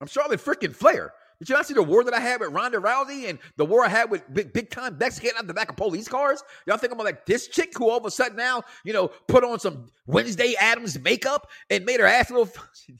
[0.00, 1.12] I'm Charlotte freaking Flair.
[1.40, 3.88] Did not see the war that I had with Ronda Rousey and the war I
[3.88, 6.42] had with big, big time Bex getting out the back of police cars?
[6.66, 9.44] Y'all think I'm like this chick who all of a sudden now, you know, put
[9.44, 12.52] on some Wednesday Addams makeup and made her ass a little.
[12.84, 12.94] She,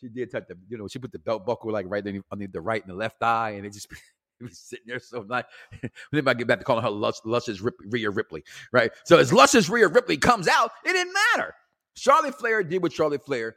[0.00, 2.60] she did touch the, you know, she put the belt buckle like right underneath the
[2.60, 3.86] right and the left eye, and it just
[4.40, 5.44] was sitting there so nice.
[6.12, 8.90] then I get back to calling her Lush, Luscious Rip, Rhea Ripley, right?
[9.04, 11.54] So as Luscious Rhea Ripley comes out, it didn't matter.
[11.94, 13.54] Charlotte Flair did what Charlotte Flair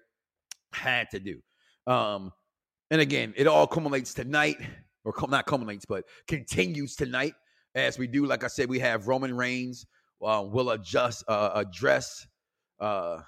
[0.71, 1.41] had to do.
[1.91, 2.32] Um,
[2.95, 4.55] and again, it all culminates tonight,
[5.03, 7.34] or not culminates, but continues tonight
[7.75, 8.25] as we do.
[8.25, 9.86] Like I said, we have Roman Reigns
[10.23, 12.25] uh, will adjust uh, address
[12.79, 13.19] uh,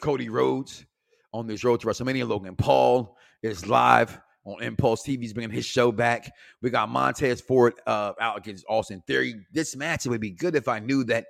[0.00, 0.86] Cody Rhodes
[1.32, 2.28] on this road to WrestleMania.
[2.28, 5.20] Logan Paul is live on Impaulsive.
[5.20, 6.30] He's bringing his show back.
[6.62, 9.34] We got Montez Ford uh, out against Austin Theory.
[9.52, 11.26] This match it would be good if I knew that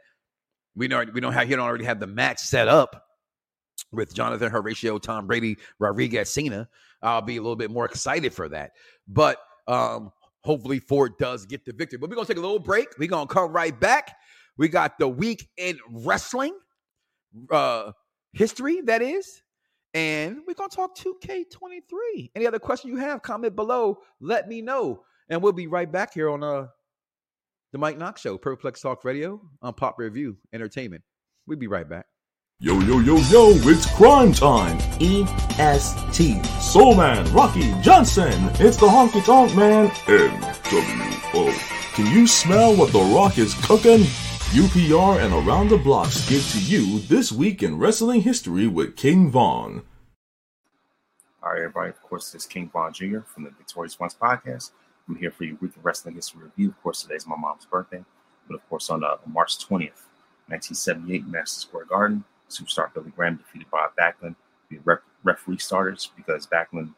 [0.75, 3.03] we know we don't have he don't already have the match set up
[3.92, 6.69] with Jonathan Horatio, Tom Brady, Rodriguez, Cena.
[7.07, 8.73] I'll be a little bit more excited for that.
[9.07, 9.38] But
[9.69, 10.11] um,
[10.45, 11.99] hopefully Ford does get the victory.
[11.99, 12.88] But we're gonna take a little break.
[12.99, 14.16] We're gonna come right back.
[14.59, 16.55] We got the week in wrestling
[17.51, 17.92] uh
[18.33, 19.42] history, that is.
[19.95, 22.31] And we're gonna talk 2K23.
[22.35, 23.99] Any other question you have, comment below.
[24.21, 25.03] Let me know.
[25.29, 26.66] And we'll be right back here on uh
[27.73, 31.03] the Mike Knox Show, Perplex Talk Radio on Pop Review Entertainment.
[31.47, 32.07] We'll be right back.
[32.59, 34.79] Yo, yo, yo, yo, it's Cryme Tyme.
[34.99, 36.42] EST.
[36.62, 38.33] Soul Man, Rocky Johnson.
[38.55, 41.53] It's the Honky Tonk Man, NWO.
[41.92, 44.05] Can you smell what The Rock is cooking?
[44.55, 49.31] UPR and Around the Blocks give to you this week in wrestling history with King
[49.31, 49.83] Vaughn.
[51.42, 51.90] All right, everybody.
[51.90, 53.21] Of course, this is King Vaughn Jr.
[53.21, 54.71] from the Victorious Ones podcast.
[55.07, 56.71] I'm here for your weekly wrestling history review.
[56.71, 58.03] Of course, today's my mom's birthday,
[58.49, 60.09] but of course, on uh, March 20th,
[60.49, 64.37] 1978, Madison Square Garden, superstar Billy Graham defeated Bob Backlund.
[64.70, 66.92] The ref- referee starters because Backlund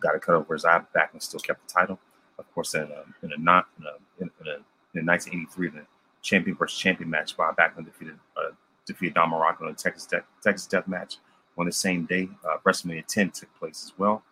[0.00, 0.82] got a cut over his eye.
[0.94, 1.98] Backlund still kept the title.
[2.38, 4.54] Of course, in a in a not in a, in, a,
[4.98, 5.86] in 1983, the
[6.22, 8.50] champion versus champion match, Bob Backlund defeated uh,
[8.86, 11.18] defeated Don Muraco in a Texas De- Texas Death match.
[11.56, 14.24] On the same day, uh, WrestleMania 10 took place as well.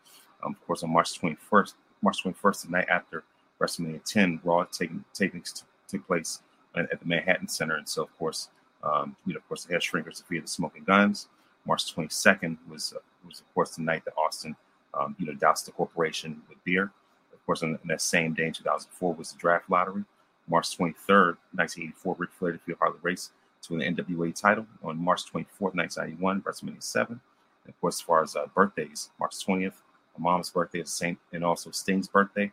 [0.43, 3.23] Um, of course, on March 21st, March 21st, the night after
[3.61, 6.41] WrestleMania 10, Raw taking tapings took place
[6.75, 8.49] at the Manhattan Center, and so of course
[8.83, 11.29] um, you know, of course, the Hair Shrinkers defeated the Smoking Gunns.
[11.67, 14.57] March 22nd was, uh, was of course, the night that Austin,
[14.95, 16.91] um, you know, doused the corporation with beer.
[17.33, 20.05] Of course, on, that same day in 2004 was the draft lottery.
[20.49, 23.31] March 23rd, 1984, Ric Flair defeated Harley Race
[23.63, 24.67] to an NWA title.
[24.83, 27.21] On March 24th, 1991, WrestleMania 7.
[27.65, 29.75] And of course, as far as uh, birthdays, March 20th,
[30.19, 32.53] my mom's birthday is the same, and also Sting's birthday,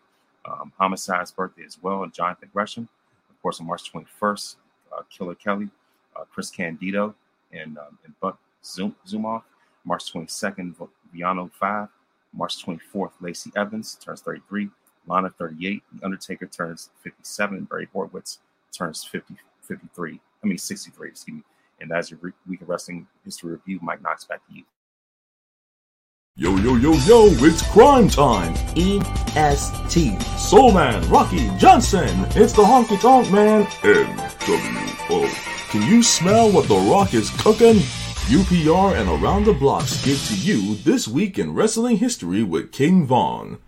[0.50, 2.88] um, Homicide's birthday as well, and Jonathan Gresham.
[3.30, 4.56] Of course, on March 21st,
[4.96, 5.70] uh, Killer Kelly
[6.20, 7.16] uh, Chris Candido
[7.52, 9.44] and, um, and Buck Zoom, Zumhofe.
[9.86, 10.76] March 22nd,
[11.16, 11.88] Viano 5,
[12.34, 14.70] March 24th, Lacey Evans turns 33.
[15.08, 15.82] Lana 38.
[15.94, 17.64] The Undertaker turns 57.
[17.64, 18.40] Barry Horowitz
[18.72, 20.20] turns 50, 53.
[20.44, 21.44] I mean 63, excuse me.
[21.82, 23.80] And that's your week of wrestling history review.
[23.82, 24.64] Mike Knoxxx back to you.
[26.36, 28.54] Yo, yo, yo, yo, it's Cryme Tyme!
[28.78, 30.22] EST.
[30.38, 35.59] Soul Man, Rocky, Johnson, it's the Honky Tonk Man, NWO.
[35.70, 37.76] Can you smell what The Rock is cooking?
[38.26, 43.06] UPR and Around the Blocks give to you This Week in Wrestling History with King
[43.06, 43.60] Von.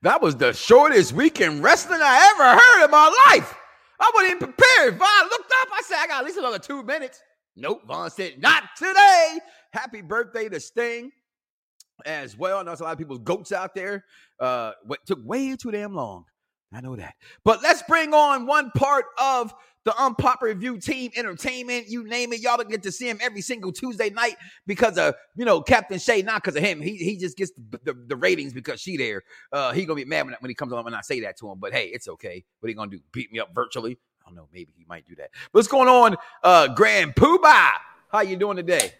[0.00, 3.54] That was the shortest week in wrestling I ever heard in my life.
[4.00, 4.98] I wasn't even prepared.
[4.98, 5.68] Von looked up.
[5.74, 7.20] I said, I got at least another two minutes.
[7.54, 7.82] Nope.
[7.86, 9.40] Von said, not today.
[9.74, 11.10] Happy birthday to Sting
[12.06, 12.60] as well.
[12.60, 14.06] I know a lot of people's goats out there.
[14.40, 14.72] Uh,
[15.04, 16.24] took way too damn long.
[16.72, 17.14] I know that.
[17.44, 19.54] But let's bring on one part of
[19.84, 21.88] the unpopular review team entertainment.
[21.88, 25.44] You name it, y'all get to see him every single Tuesday night because of you
[25.44, 26.22] know Captain Shay.
[26.22, 26.80] Not because of him.
[26.80, 29.22] He he just gets the, the, the, ratings because she there.
[29.52, 31.50] Uh, he gonna be mad when, when he comes on when I say that to
[31.50, 31.58] him.
[31.58, 32.44] But hey, it's okay.
[32.60, 33.00] What he gonna do?
[33.12, 33.98] Beat me up virtually?
[34.24, 34.48] I don't know.
[34.52, 35.30] Maybe he might do that.
[35.52, 37.72] What's going on, uh, Grand Poobah?
[38.10, 38.92] How you doing today?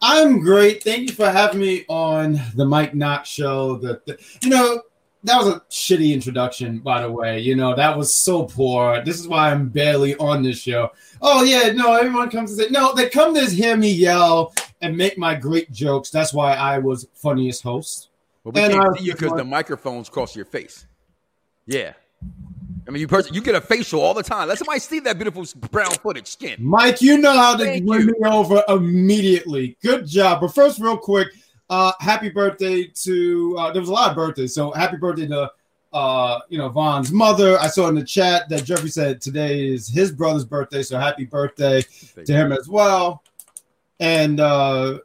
[0.00, 0.82] I'm great.
[0.82, 3.76] Thank you for having me on the Mike Knoxxx show.
[3.76, 4.82] The, the, you know
[5.24, 7.40] that was a shitty introduction, by the way.
[7.40, 9.02] You know that was so poor.
[9.04, 10.90] This is why I'm barely on this show.
[11.20, 12.94] Oh yeah, no, everyone comes to say no.
[12.94, 16.10] They come to hear me yell and make my great jokes.
[16.10, 18.10] That's why I was funniest host.
[18.44, 20.86] Well, we and can't see you because the microphone's cross your face.
[21.66, 21.92] Yeah.
[22.86, 24.48] I mean, you person, you get a facial all the time.
[24.48, 26.56] Let somebody see that beautiful brown footage skin.
[26.58, 28.06] Mike, you know how to Thank win you.
[28.18, 29.76] me over immediately.
[29.82, 30.40] Good job.
[30.40, 31.28] But first, real quick,
[31.70, 34.54] uh, happy birthday to uh, there was a lot of birthdays.
[34.54, 35.50] So happy birthday to
[35.92, 37.58] uh, you know Von's mother.
[37.58, 40.82] I saw in the chat that Jeffrey said today is his brother's birthday.
[40.82, 43.22] So happy birthday Thank to him as well.
[44.00, 44.98] And uh,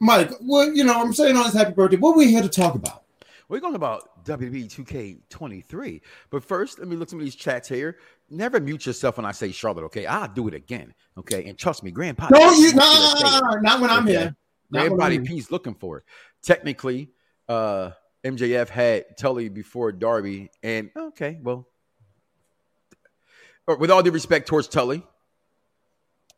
[0.00, 1.96] Mike, what you know, I'm saying on his happy birthday.
[1.96, 3.04] What are we here to talk about?
[3.48, 6.00] We're going about WWE 2K23.
[6.30, 7.98] But first, let me look some of these chats here.
[8.30, 10.06] Never mute yourself when I say Charlotte, okay?
[10.06, 11.46] I'll do it again, okay?
[11.46, 12.28] And trust me, Grandpa.
[12.28, 12.72] Don't you?
[12.74, 14.12] Nah, not when I'm okay?
[14.12, 14.36] here.
[14.72, 16.04] Grandpa P's looking for it.
[16.42, 17.10] Technically,
[17.48, 17.90] uh,
[18.24, 21.66] MJF had Tully before Darby, and okay, well,
[23.66, 25.02] with all due respect towards Tully,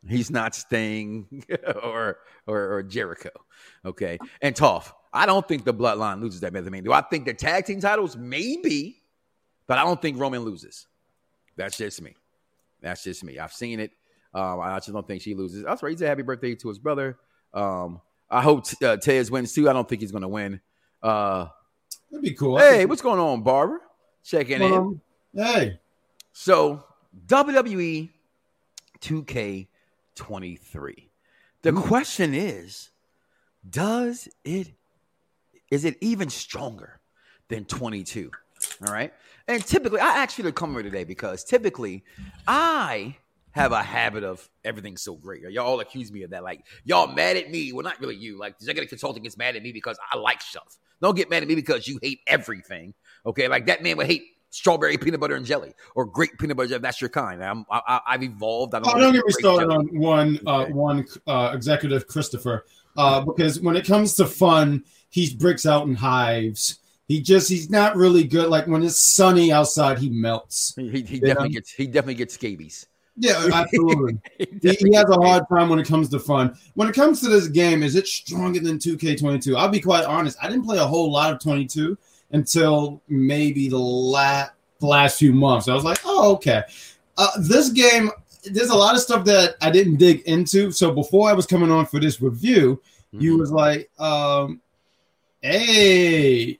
[0.07, 1.45] he's not staying
[1.83, 2.17] or,
[2.47, 3.29] or, or Jericho,
[3.85, 4.17] okay?
[4.41, 6.65] And Tough, I don't think the bloodline loses that match.
[6.65, 8.15] I mean, do I think the tag team titles?
[8.15, 9.01] Maybe,
[9.67, 10.87] but I don't think Roman loses.
[11.55, 12.15] That's just me.
[12.81, 13.39] That's just me.
[13.39, 13.91] I've seen it.
[14.33, 15.63] Um, I just don't think she loses.
[15.65, 17.17] Also, he said happy birthday to his brother.
[17.53, 18.01] Um,
[18.33, 19.69] I hope uh, Tez wins too.
[19.69, 20.59] I don't think he's going to win.
[21.01, 21.47] Uh,
[22.11, 22.57] That'd be cool.
[22.57, 23.79] Hey, what's going on, Barbara?
[24.23, 25.01] Checking in.
[25.35, 25.79] Hey.
[26.31, 26.83] So
[27.27, 28.09] WWE
[29.01, 31.09] 2K23.
[31.61, 31.81] The Ooh.
[31.81, 32.89] question is,
[33.69, 34.71] does it
[35.69, 36.99] is it even stronger
[37.49, 38.31] than 22?
[38.85, 39.13] All right.
[39.47, 42.03] And typically, I asked you to come here today because typically
[42.47, 43.17] I
[43.53, 45.41] have a habit of everything's so great.
[45.43, 46.43] Y'all all accuse me of that.
[46.43, 47.71] Like, y'all mad at me.
[47.71, 48.37] Well, not really you.
[48.37, 50.77] Like, executive consulting gets mad at me because I like stuff.
[51.01, 52.93] Don't get mad at me because you hate everything.
[53.25, 53.47] Okay.
[53.47, 56.79] Like, that man would hate strawberry peanut butter and jelly or grape peanut butter.
[56.79, 57.43] That's your kind.
[57.43, 58.73] I'm, I, have evolved.
[58.73, 59.75] I don't, oh, don't get me started jelly.
[59.75, 60.71] on one, uh, okay.
[60.71, 62.65] uh, one uh, executive, Christopher,
[62.97, 66.79] uh, because when it comes to fun, he breaks out in hives.
[67.07, 68.49] He just he's not really good.
[68.49, 70.73] Like when it's sunny outside, he melts.
[70.75, 72.87] He, he, he definitely gets he definitely gets scabies.
[73.15, 74.19] Yeah, absolutely.
[74.37, 76.57] he, he, has a hard time when it comes to fun.
[76.73, 79.55] When it comes to this game, is it stronger than 2K22?
[79.55, 80.37] I'll be quite honest.
[80.41, 81.97] I didn't play a whole lot of 22
[82.31, 85.67] until maybe the last the last few months.
[85.67, 86.63] I was like, oh, okay.
[87.17, 88.09] Uh, this game,
[88.43, 90.71] there's a lot of stuff that I didn't dig into.
[90.71, 92.81] So before I was coming on for this review,
[93.13, 93.23] mm-hmm.
[93.23, 94.59] you was like, um,
[95.43, 96.57] Hey.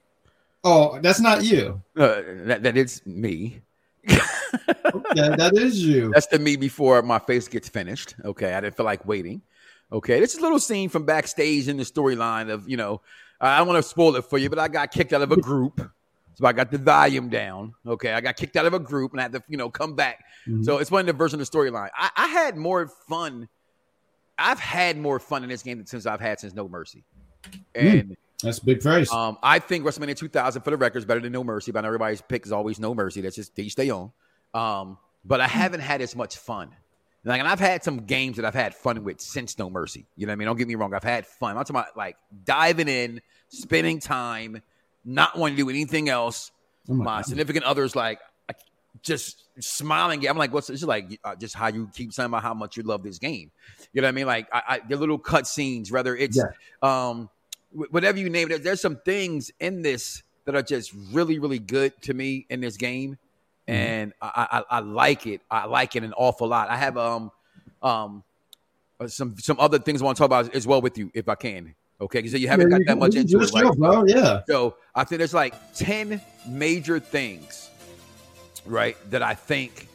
[0.62, 1.82] Oh, that's not you.
[1.96, 3.62] Uh, that, that is me.
[4.10, 6.12] okay, that is you.
[6.14, 8.16] That's the me before my face gets finished.
[8.24, 9.42] Okay, I didn't feel like waiting.
[9.92, 13.02] Okay, this is a little scene from backstage in the storyline of you know
[13.40, 15.38] I don't want to spoil it for you, but I got kicked out of a
[15.38, 15.82] group,
[16.36, 17.74] so I got the volume down.
[17.86, 19.96] Okay, I got kicked out of a group and I had to you know come
[19.96, 20.26] back.
[20.48, 20.64] Mm-hmm.
[20.64, 21.90] So it's one of the version of the storyline.
[21.96, 23.48] I, I had more fun.
[24.38, 27.04] I've had more fun in this game since I've had since No Mercy,
[27.52, 27.62] mm.
[27.76, 28.10] and.
[28.12, 29.12] Mm that's a big praise.
[29.12, 32.22] Um, I think WrestleMania 2000 for the record is better than No Mercy, but everybody's
[32.22, 33.22] pick is always No Mercy.
[33.22, 34.12] That's just they stay on.
[34.54, 36.70] Um, but I haven't had as much fun.
[37.26, 40.06] Like, and I've had some games that I've had fun with since No Mercy.
[40.18, 40.46] You know what I mean?
[40.48, 40.94] Don't get me wrong.
[40.94, 41.52] I've had fun.
[41.52, 44.62] I'm talking about like diving in, spending time,
[45.06, 46.52] not wanting to do anything else.
[46.90, 48.20] Oh my, my significant others like
[49.02, 50.28] just smiling.
[50.28, 50.84] I'm like, what's this?
[50.84, 53.52] like uh, just how you keep saying about how much you love this game.
[53.94, 54.26] You know what I mean?
[54.26, 56.44] Like I, I the little cut scenes, whether it's yeah.
[56.82, 57.30] um
[57.74, 61.94] whatever you name it, there's some things in this that are just really, really good
[62.04, 63.18] to me in this game,
[63.68, 65.42] and I, I, I like it.
[65.50, 66.70] I like it an awful lot.
[66.70, 67.32] I have um
[67.82, 68.24] um
[69.00, 71.30] uh, some some other things I want to talk about as well with you if
[71.30, 71.76] I can.
[72.02, 73.78] Okay, because you haven't Yeah, got you that much into it, right?
[73.78, 74.04] bro.
[74.06, 74.42] Yeah.
[74.48, 77.70] So I think there's like 10 major things,
[78.66, 79.88] right, that I think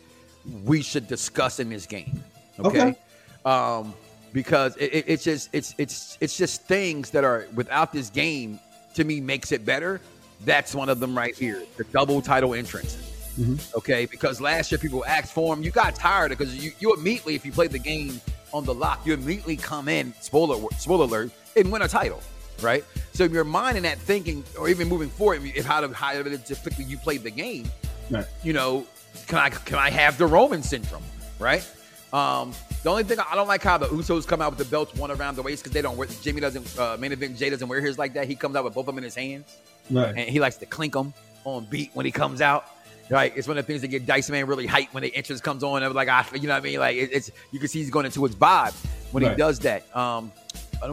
[0.64, 2.22] we should discuss in this game.
[2.58, 2.80] Okay.
[2.80, 2.98] Okay.
[3.44, 3.94] Um,
[4.32, 8.58] because it, it- it's just it's it's it's just things that are without this game
[8.94, 10.00] to me makes it better.
[10.44, 11.62] That's one of them right here.
[11.76, 12.96] The double title entrance.
[13.38, 13.76] Mm-hmm.
[13.78, 15.62] Okay, because last year people asked for him.
[15.62, 18.20] You got tired because you, you immediately, if you played the game
[18.52, 22.20] on the lock, you immediately come in, spoiler spoiler alert, and win a title,
[22.62, 22.84] right?
[23.12, 26.12] So if your mind in that thinking, or even moving forward, if how to how
[26.22, 27.68] typically you played the game,
[28.10, 28.26] Right.
[28.42, 28.86] you know,
[29.28, 31.04] can I can I have the Roman syndrome,
[31.38, 31.64] right?
[32.12, 32.52] Um,
[32.82, 35.10] the only thing I don't like how the Usos come out with the belts one
[35.10, 36.08] around the waist because they don't wear.
[36.22, 37.36] Jimmy doesn't uh, main event.
[37.36, 38.26] Jay doesn't wear his like that.
[38.26, 39.56] He comes out with both of them in his hands
[39.90, 40.14] Right.
[40.16, 41.12] and he likes to clink them
[41.44, 42.64] on beat when he comes out.
[43.10, 45.40] Right, it's one of the things that get Dice Man really hyped when the entrance
[45.40, 45.82] comes on.
[45.82, 46.78] I'm like, you know what I mean?
[46.78, 48.74] Like, it, it's you can see he's going into his vibe
[49.12, 49.84] when he does that.
[49.96, 50.30] Um,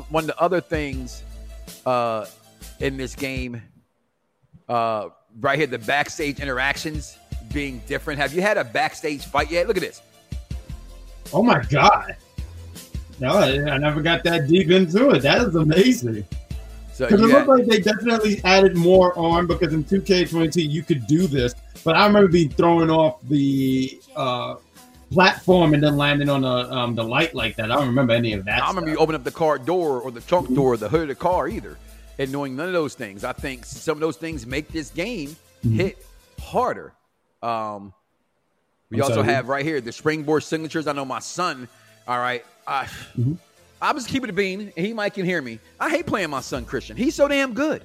[0.10, 1.24] one of the other things
[1.86, 2.26] uh,
[2.80, 3.62] in this game,
[4.70, 5.10] uh,
[5.42, 7.18] right here, the backstage interactions
[7.54, 8.20] being different.
[8.20, 9.68] Have you had a backstage fight yet?
[9.68, 10.02] Look at this.
[11.34, 12.16] Oh my god.
[13.20, 15.22] No, I, never got that deep into it.
[15.22, 16.26] That is amazing.
[16.94, 20.70] So Because it you looked got- like they definitely added more on because in 2K22
[20.70, 21.54] you could do this,
[21.84, 24.56] but I remember being thrown off the uh,
[25.12, 27.72] platform and then landing on the um, the light like that.
[27.72, 28.64] I don't remember any of that.
[28.64, 29.04] I remember you stuff.
[29.04, 31.48] open up the car door or the trunk door or the hood of the car
[31.48, 31.78] either,
[32.20, 33.24] and knowing none of those things.
[33.24, 35.78] I think some of those things make this game Mm-hmm.
[35.78, 36.06] hit
[36.40, 36.94] harder.
[37.42, 37.92] Um,
[38.92, 39.28] we I'm also sorry.
[39.34, 40.88] have right here the springboard signatures.
[40.88, 41.68] I know my son.
[42.08, 42.86] All right, I,
[43.18, 43.34] Mm-hmm.
[43.82, 45.60] I was keeping it bean, and he might can hear me.
[45.80, 46.96] I hate playing my son Christian.
[46.98, 47.84] He's so damn good.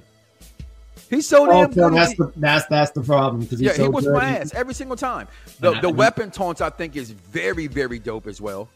[1.09, 1.93] He's so Oh, damn good.
[1.93, 4.13] that's the that's that's the problem because Yeah, so he was good.
[4.13, 5.27] my ass every single time.
[5.59, 8.69] The the weapon taunts I think is very very dope as well.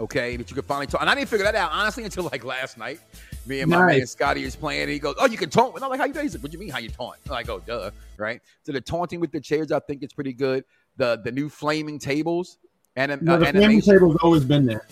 [0.00, 2.42] Okay, that you could finally taunt, and I didn't figure that out honestly until like
[2.44, 2.98] last night.
[3.46, 3.98] Me and my Nice.
[3.98, 6.06] man Scotty is playing, and he goes, "Oh, you can taunt." And I'm like, "How
[6.06, 7.90] you do?" He's like, "What do you mean how you taunt?" I'm like, "Oh, duh."
[8.16, 8.40] Right.
[8.64, 10.64] So the taunting with the chairs, I think it's pretty good.
[10.96, 12.58] The the new flaming tables
[12.96, 13.92] and uh, No, the family animation.
[13.94, 14.86] table's always been there.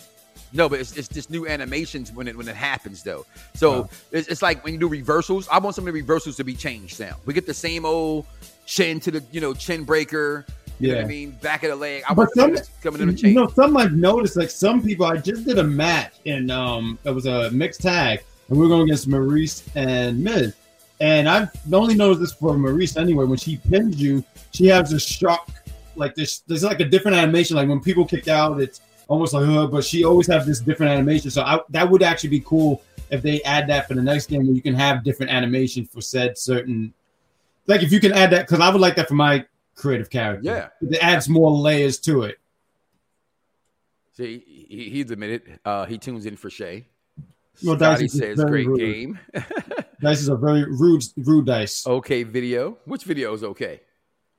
[0.55, 3.25] No, but it's, it's just new animations when it when it happens though.
[3.55, 3.89] So Oh.
[4.11, 5.47] it's, it's like when you do reversals.
[5.51, 7.17] I want some of the reversals to be changed now.
[7.25, 8.25] We get the same old
[8.65, 10.45] chin to the you know chin breaker.
[10.79, 11.31] You know what I mean?
[11.41, 12.03] Back of the leg.
[12.09, 13.35] I But some coming in you change.
[13.35, 17.11] know, some I've noticed, like some people, I just did a match and um, it
[17.11, 20.53] was a mixed tag, and we are going against Maryse and Miz.
[20.99, 23.23] And I've only noticed this for Maryse anyway.
[23.25, 25.49] When she pins you, she has a shock,
[25.95, 27.55] like there's There's like a different animation.
[27.55, 30.91] Like when people kick out, it's almost like, uh, but she always has this different
[30.91, 31.31] animation.
[31.31, 34.45] So I, that would actually be cool if they add that for the next game,
[34.45, 36.93] where you can have different animation for said certain.
[37.67, 40.43] Like if you can add that, because I would like that for my creative character.
[40.43, 40.69] Yeah.
[40.81, 42.37] it adds more layers to it.
[44.15, 46.87] See, he, he's admitted uh, he tunes in for Shay.
[47.63, 48.79] Well, Scotty Dice is says, "Great rude.
[48.79, 49.19] game."
[50.01, 51.87] Dice is a very rude, rude dice.
[51.87, 52.77] okay, video.
[52.85, 53.81] Which video is okay?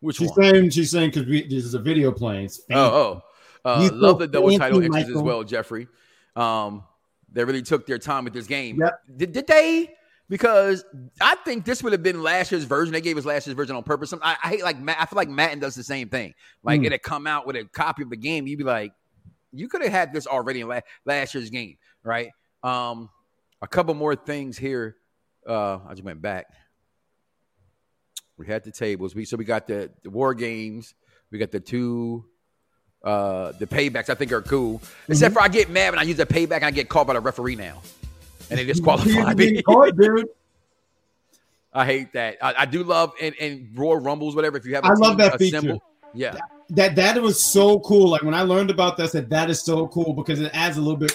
[0.00, 0.42] Which she's one?
[0.42, 2.50] saying she's saying because this is a video playing.
[2.70, 3.22] Oh, oh.
[3.64, 5.88] Uh, love the double title entries as well, Jeffrey.
[6.36, 6.84] Um,
[7.32, 8.78] they really took their time with this game.
[8.78, 9.00] Yep.
[9.16, 9.94] Did, did they?
[10.28, 10.84] Because
[11.20, 12.92] I think this would have been last year's version.
[12.92, 14.10] They gave us last year's version on purpose.
[14.10, 14.96] Some- I, I hate like Matt.
[15.00, 16.34] I feel like Madden does the same thing.
[16.62, 16.86] Like Hmm.
[16.86, 18.46] it'd come out with a copy of the game.
[18.46, 18.92] You'd be like,
[19.52, 22.30] you could have had this already in la- last year's game, right?
[22.62, 23.08] Um,
[23.62, 24.96] a couple more things here.
[25.46, 26.46] Uh, I just went back.
[28.36, 29.14] We had the tables.
[29.14, 30.94] We so we got the, the war games.
[31.30, 32.24] We got the two
[33.02, 34.80] uh the paybacks I think are cool.
[35.08, 37.12] Except for I get mad when I use a payback and I get called by
[37.14, 37.82] the referee now.
[38.50, 39.62] And they disqualify me.
[39.62, 40.26] caught, dude.
[41.72, 42.36] I hate that.
[42.40, 44.56] I, I do love and, and Royal Rumbles, whatever.
[44.56, 45.56] If you have a I love that feature.
[45.58, 45.82] assemble-
[46.14, 46.36] Yeah.
[46.70, 48.08] That that was so cool.
[48.08, 50.76] Like when I learned about that, I said that is so cool because it adds
[50.76, 51.12] a little bit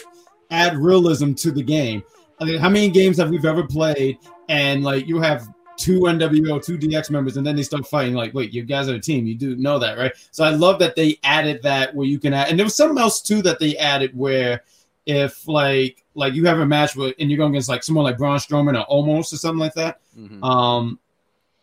[0.52, 2.04] add realism to the game.
[2.40, 4.18] I mean, how many games have we've ever played
[4.48, 5.48] and like you have
[5.80, 8.14] two NWO, two DX members, and then they start fighting?
[8.14, 9.26] Like, wait, you guys are a team.
[9.26, 10.12] You do know that, right?
[10.32, 12.98] So I love that they added that where you can add, and there was something
[12.98, 14.64] else too that they added where
[15.06, 18.18] if like like you have a match with and you're going against like someone like
[18.18, 20.44] Braun Strowman or Omos or something like that, Mhm.
[20.44, 21.00] um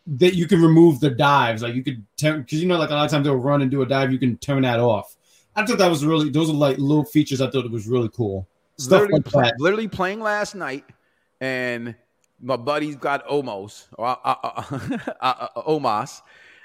[0.09, 2.93] that you can remove the dives like you could turn because you know like a
[2.93, 5.17] lot of times they'll run and do a dive you can turn that off
[5.57, 8.07] i thought that was really those are like little features i thought it was really
[8.13, 8.47] cool
[8.77, 10.85] stuff literally, like that literally playing last night,
[11.41, 11.93] and
[12.41, 14.35] my buddy's got Omos or uh,
[15.21, 16.21] uh, Omos,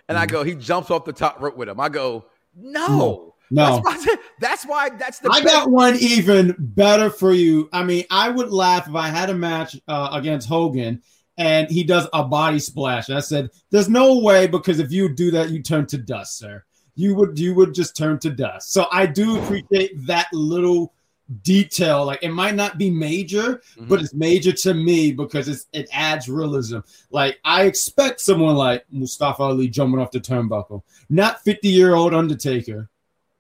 [0.09, 0.23] and Mm-hmm.
[0.23, 1.79] I go, he jumps off the top rope with him.
[1.81, 3.81] I go, no, No.
[3.85, 7.68] That's why, that's why that's the I best- got one even better for you.
[7.73, 11.03] I mean, I would laugh if I had a match uh, against Hogan
[11.37, 13.11] and he does a body splash.
[13.11, 16.64] I said, "There's no way because if you do that, you turn to dust, sir.
[16.95, 20.95] You would you would just turn to dust." So I do appreciate that little
[21.43, 22.05] detail.
[22.05, 23.89] Like it might not be major, Mhm.
[23.89, 26.78] but it's major to me because it's, it adds realism.
[27.11, 32.14] Like I expect someone like Mustafa Ali jumping off the turnbuckle, not 50 year old
[32.14, 32.89] Undertaker.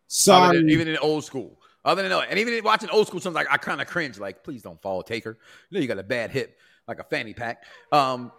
[0.08, 1.58] Sorry, than- even in old school.
[1.84, 4.18] Other than that, and even watching old school, sometimes like I kind of cringe.
[4.18, 5.36] Like, please don't fall, Taker.
[5.70, 7.64] You know you got a bad hip, like a fanny pack.
[7.90, 8.30] Um,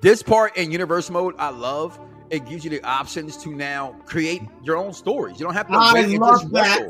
[0.00, 1.98] this part in universe mode, I love.
[2.30, 5.38] It gives you the options to now create your own stories.
[5.38, 5.74] You don't have to.
[5.74, 6.88] I love that.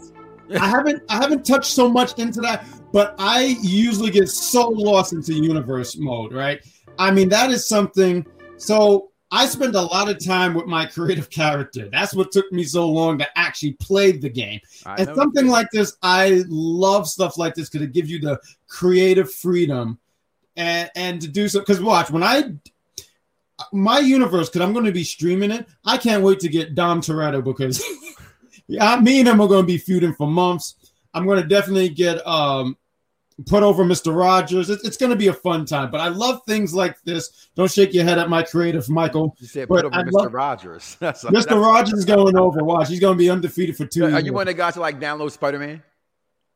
[0.54, 5.12] I haven't I haven't touched so much into that, but I usually get so lost
[5.12, 6.60] into universe mode, right?
[6.98, 8.24] I mean, that is something.
[8.56, 11.88] So I spend a lot of time with my creative character.
[11.90, 14.60] That's what took me so long to actually play the game.
[14.84, 18.40] I and something like this, I love stuff like this because it gives you the
[18.68, 19.98] creative freedom
[20.56, 21.60] and and to do so.
[21.60, 22.52] Because watch when I
[23.72, 25.66] my universe, because I'm going to be streaming it.
[25.84, 27.82] I can't wait to get Dom Toretto because
[28.68, 30.74] yeah, me and him are going to be feuding for months.
[31.14, 32.76] I'm going to definitely get um
[33.46, 34.16] put over Mr.
[34.16, 34.70] Rogers.
[34.70, 35.90] It's, it's going to be a fun time.
[35.90, 37.48] But I love things like this.
[37.54, 39.36] Don't shake your head at my creative, Michael.
[39.38, 40.12] You said put over I Mr.
[40.12, 40.96] love- Rogers.
[41.00, 41.32] That's Mr.
[41.32, 42.64] that's- Rogers is going over.
[42.64, 44.04] Watch, he's going to be undefeated for two.
[44.04, 44.24] Are years.
[44.24, 45.82] you one of the guys to like download Spider Man?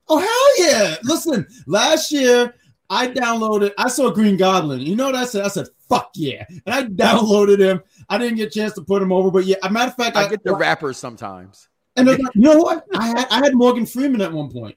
[0.09, 0.97] Oh hell yeah!
[1.05, 2.53] Listen, last year
[2.89, 3.73] I downloaded.
[3.79, 4.81] I saw Green Goblin.
[4.81, 5.45] You know what I said?
[5.45, 7.81] I said fuck yeah, and I downloaded him.
[8.09, 9.57] I didn't get a chance to put him over, but yeah.
[9.63, 11.69] A matter of fact, I get the rappers sometimes.
[11.97, 12.85] And like- you know what?
[12.95, 14.77] I had I had Morgan Freeman at one point.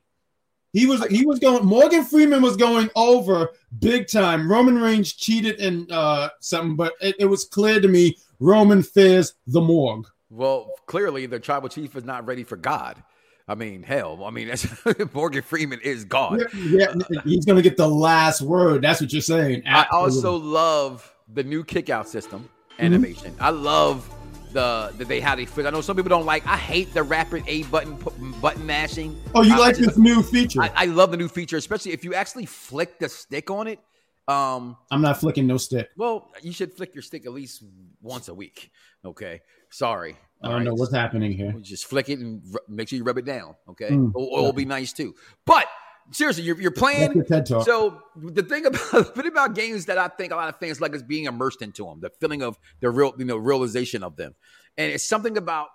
[0.73, 1.65] He was he was going.
[1.65, 3.49] Morgan Freeman was going over
[3.79, 4.51] big time.
[4.51, 9.35] Roman Reigns cheated in uh, something, but it, it was clear to me Roman fears
[9.45, 10.07] the morgue.
[10.31, 13.03] Well, clearly the tribal chief is not ready for God.
[13.47, 14.65] I mean, hell, I mean, that's,
[15.13, 16.43] Morgan Freeman is God.
[16.55, 18.81] Yeah, yeah, he's going to get the last word.
[18.81, 19.63] That's what you're saying.
[19.67, 22.85] I also love the new kick out system Mm-hmm.
[22.85, 23.35] animation.
[23.39, 24.09] I love
[24.53, 25.65] the that they how they fit.
[25.65, 26.45] I know some people don't like.
[26.47, 27.97] I hate the rapid A button
[28.41, 29.19] button mashing.
[29.35, 30.61] Oh, you I- I like just- this new feature?
[30.61, 33.79] I, I love the new feature, especially if you actually flick the stick on it.
[34.27, 35.89] Um, I'm not flicking no stick.
[35.97, 37.61] well, you should flick your stick at least
[38.01, 38.71] once a week.
[39.03, 40.15] Okay, sorry.
[40.41, 41.53] I don't All know what's happening here.
[41.61, 43.55] Just flick it and ru- make sure you rub it down.
[43.69, 44.13] Okay, Mm.
[44.15, 45.13] oil will be nice too.
[45.45, 45.67] But
[46.11, 47.13] seriously, you're, you're playing.
[47.13, 47.65] That's your TED talk.
[47.65, 50.79] So the thing about the thing about games that I think a lot of fans
[50.81, 54.15] like is being immersed into them, the feeling of the real, you know, realization of
[54.15, 54.35] them,
[54.77, 55.67] and it's something about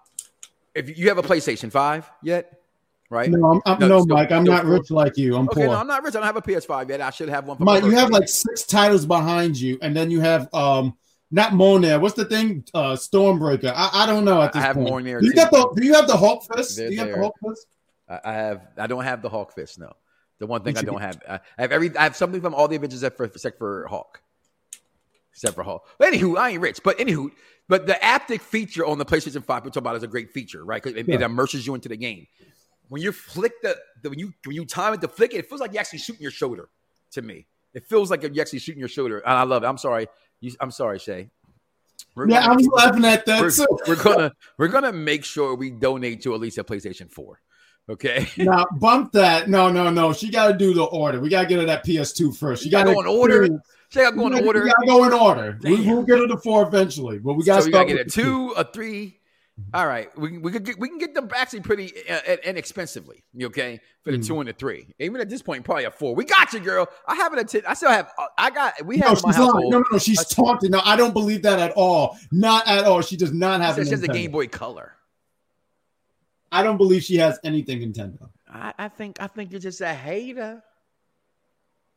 [0.74, 2.60] if you have a PlayStation Five yet,
[3.10, 3.30] right?
[3.30, 4.30] No, I'm, I'm, No, no, still- Mike.
[4.32, 5.36] I'm not rich like you.
[5.36, 5.74] I'm Okay, poor.
[5.74, 6.14] no, I'm not rich.
[6.14, 7.00] I don't have a PS5 yet.
[7.00, 7.56] I should have one.
[7.56, 10.96] For Mike, you have like six titles behind you, and then you have um
[11.30, 12.00] not Mjolnir.
[12.00, 12.64] What's the thing?
[12.72, 13.72] Uh Stormbreaker.
[13.74, 15.04] I, I don't know at I have point.
[15.06, 15.32] Do you too.
[15.32, 15.72] got the?
[15.76, 16.76] Do you have the Hulk fist?
[16.76, 17.18] They're do you have the.
[17.18, 17.66] Hulk fist?
[18.08, 18.62] I I have.
[18.78, 19.78] I don't have the Hawk fist.
[19.78, 19.92] No,
[20.38, 21.22] the one thing You I don't have.
[21.28, 21.96] I I have every.
[21.96, 24.20] I have something from all the Avengers except for, except for Hawk.
[25.32, 25.86] Except for Hawk.
[25.98, 26.80] But anywho, I ain't rich.
[26.82, 27.30] But anywho,
[27.68, 30.64] but the haptic feature on the PlayStation Five we're talking about is a great feature,
[30.64, 30.82] right?
[30.82, 31.26] 'Cause It, it Yeah.
[31.26, 32.26] immerses you into the game.
[32.88, 35.48] When you flick the, the when you when you time it to flick it, it
[35.48, 36.68] feels like you're actually shooting your shoulder.
[37.12, 39.66] To me, it feels like you're actually shooting your shoulder, and I love it.
[39.66, 40.08] I'm sorry.
[40.40, 41.30] You, I'm sorry, Shay.
[42.14, 43.66] We're Yeah, I gonna- was laughing at that we're, too.
[43.86, 47.40] we're gonna we're gonna make sure we donate to at least a PlayStation Four.
[47.88, 48.28] Okay.
[48.36, 49.48] now bump that.
[49.48, 50.12] No, no, no.
[50.12, 51.20] She got to do the order.
[51.20, 52.62] We got to get her that PS2 first.
[52.62, 53.44] She You got gotta go in order.
[53.96, 54.62] I'm going to order.
[54.64, 55.58] We got to go in order.
[55.62, 58.00] We, we'll get her to four eventually, but we got to so we gotta get
[58.00, 59.14] a the two, a three.
[59.74, 63.24] All right, we we could get, we can get them actually pretty uh, inexpensively.
[63.42, 64.26] Okay, for the Mm.
[64.26, 64.86] two and the three.
[65.00, 66.14] Even at this point, probably a four.
[66.14, 66.86] We got you, girl.
[67.08, 67.54] I have it.
[67.54, 68.08] At I still have.
[68.18, 68.74] uh, I got.
[68.84, 69.68] We have in my she's lying.
[69.70, 69.98] No, no, no.
[69.98, 70.70] She's taunting.
[70.70, 72.16] No, I don't believe that at all.
[72.30, 73.00] Not at all.
[73.00, 73.76] She does not have.
[73.78, 74.92] a she has a Game Boy Color.
[76.50, 78.28] I don't believe she has anything Nintendo.
[78.48, 79.20] I, I think.
[79.20, 80.62] I think you're just a hater.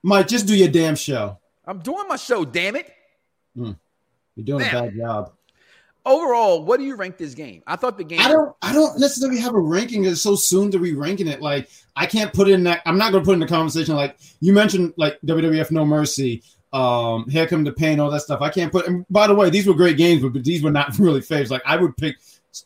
[0.03, 1.37] Mike, just do your damn show.
[1.65, 2.43] I'm doing my show.
[2.43, 2.91] Damn it.
[3.55, 3.75] You're
[4.43, 4.75] doing Damn.
[4.75, 5.31] a bad job.
[6.03, 7.61] Overall, what do you rank this game?
[7.67, 8.19] I thought the game.
[8.19, 8.55] I don't.
[8.63, 10.05] I don't necessarily have a ranking.
[10.05, 11.41] It's so soon to be ranking it.
[11.41, 12.81] Like I can't put in that.
[12.87, 13.95] I'm not going to put in the conversation.
[13.95, 16.41] Like you mentioned, like WWF No Mercy,
[16.73, 18.41] um, Here Come the Pain, all that stuff.
[18.41, 18.87] I can't put.
[18.87, 21.51] And by the way, these were great games, but, but these were not really faves.
[21.51, 22.15] Like I would pick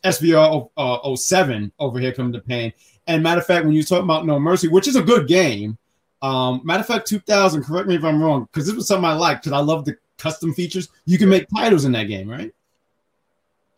[0.04, 2.72] SVR uh, 07 over Here Come to Pain.
[3.06, 5.78] And matter of fact, when you talk about No Mercy, which is a good game,
[6.22, 7.64] um, matter of fact, 2000.
[7.64, 9.96] Correct me if I'm wrong, because this was something I liked because I love the
[10.18, 10.88] custom features.
[11.04, 12.52] You can make titles in that game, right?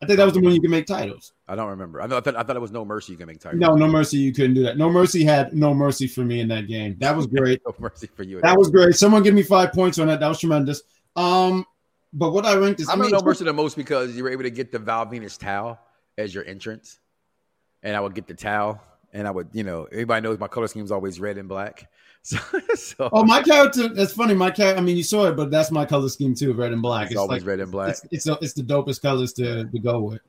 [0.00, 1.32] I think that was the one you can make titles.
[1.48, 2.00] I don't remember.
[2.00, 3.12] I thought, I thought it was no mercy.
[3.12, 3.60] You can make titles.
[3.60, 4.18] No, no mercy.
[4.18, 4.78] You couldn't do that.
[4.78, 6.96] No mercy had no mercy for me in that game.
[7.00, 7.60] That was great.
[7.66, 8.40] no mercy for you.
[8.40, 8.94] that was great.
[8.94, 10.20] Someone give me five points on that.
[10.20, 10.82] That was tremendous.
[11.16, 11.64] Um,
[12.12, 14.30] but what I ranked is, I I, mean, no mercy the most because you were
[14.30, 15.78] able to get the Val Venis towel
[16.18, 16.98] as your entrance.
[17.82, 18.82] and I would get the towel,
[19.14, 21.88] and I would, you know, everybody knows my color scheme is always red and black.
[22.24, 22.36] So,
[22.74, 23.88] so Oh, my character.
[23.88, 24.34] That's funny.
[24.34, 24.76] My cat.
[24.76, 27.06] I mean, you saw it, but that's my color scheme too, red and black.
[27.10, 27.90] it's always red and black.
[28.10, 30.20] It's it's, it's the dopest colors to, to go with.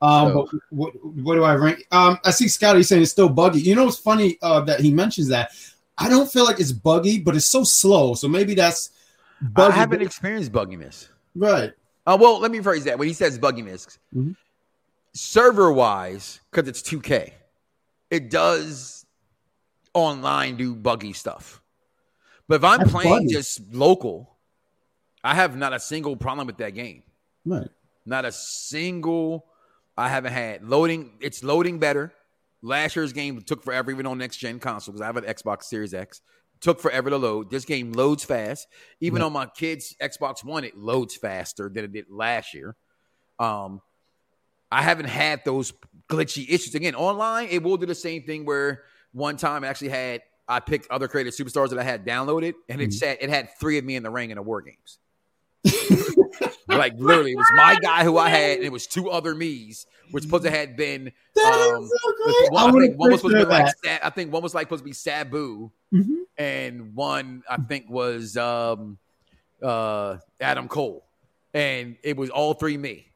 [0.00, 1.84] Um, So- but what, what do I rank?
[1.90, 3.60] Um, I see Scotty saying it's still buggy.
[3.60, 5.50] You know, what's funny uh, that he mentions that.
[5.96, 8.14] I don't feel like it's buggy, but it's so slow.
[8.14, 8.90] So maybe that's
[9.42, 9.74] I buggy.
[9.74, 11.08] haven't experienced bugginess.
[11.34, 11.72] right.
[12.06, 12.98] Uh, well, let me phrase that.
[12.98, 14.36] When he says bugginess, Mhm.
[15.18, 17.32] Server wise, because it's 2K,
[18.10, 19.04] it does
[19.94, 21.60] online do buggy stuff.
[22.46, 23.32] But if I'm That's playing buggy.
[23.32, 24.36] just local,
[25.24, 27.02] I have not a single problem with that game.
[27.44, 27.68] Right.
[28.06, 29.46] Not a single.
[29.96, 31.12] I haven't had loading.
[31.20, 32.12] It's loading better.
[32.62, 35.64] Last year's game took forever, even on next gen console, because I have an Xbox
[35.64, 36.20] Series X.
[36.60, 37.50] Took forever to load.
[37.50, 38.66] This game loads fast.
[39.00, 42.74] Even on my kids' Xbox One, it loads faster than it did last year.
[43.38, 43.80] Um,
[44.70, 45.72] I haven't had those
[46.08, 46.74] glitchy issues.
[46.74, 50.60] Again, online, it will do the same thing where one time I actually had I
[50.60, 52.94] picked other creative superstars that I had downloaded, and it Mhm.
[52.94, 54.98] said it had three of me in the ring in the war games.
[56.68, 59.86] like literally, it was my guy who I had, and it was two other me's,
[60.10, 61.12] which supposed to had been.
[61.34, 62.52] That is um, so great.
[62.52, 64.04] one- I I, think one was supposed to be like that.
[64.06, 66.16] I think one was like supposed to be Sabu, Mhm.
[66.38, 68.98] and one I think was um,
[69.62, 71.04] uh, Adam Cole,
[71.52, 73.07] and it was all three me.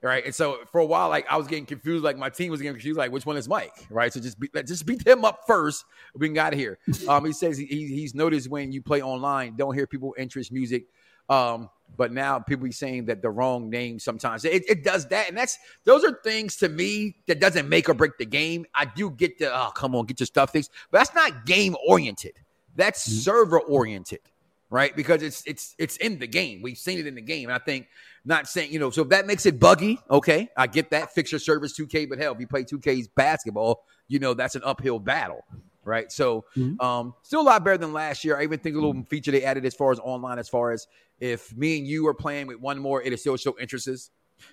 [0.00, 2.62] Right, and so for a while, like I was getting confused, like my team was
[2.62, 4.12] getting confused, like which one is Mike, right?
[4.12, 5.84] So just beat, just beat him up first.
[6.14, 6.78] We can get here.
[7.08, 10.84] Um, he says he, he's noticed when you play online, don't hear people interest music,
[11.28, 14.44] um, but now people be saying that the wrong name sometimes.
[14.44, 17.94] It, it does that, and that's those are things to me that doesn't make or
[17.94, 18.66] break the game.
[18.74, 21.76] I do get the oh come on, get your stuff fixed, but that's not game
[21.86, 22.38] oriented.
[22.76, 24.20] That's server oriented,
[24.70, 24.94] right?
[24.94, 26.62] Because it's it's it's in the game.
[26.62, 27.88] We've seen it in the game, and I think
[28.24, 28.90] not saying you know.
[28.90, 31.12] So if that makes it buggy, okay, I get that.
[31.12, 34.62] Fix your service 2K, but hell, if you play 2K's basketball, you know that's an
[34.64, 35.44] uphill battle,
[35.84, 36.10] right?
[36.12, 36.82] So Mhm.
[36.82, 38.38] um, still a lot better than last year.
[38.38, 40.86] I even think a little feature they added as far as online, as far as
[41.20, 44.10] if me and you are playing with one more, it'll still show interests.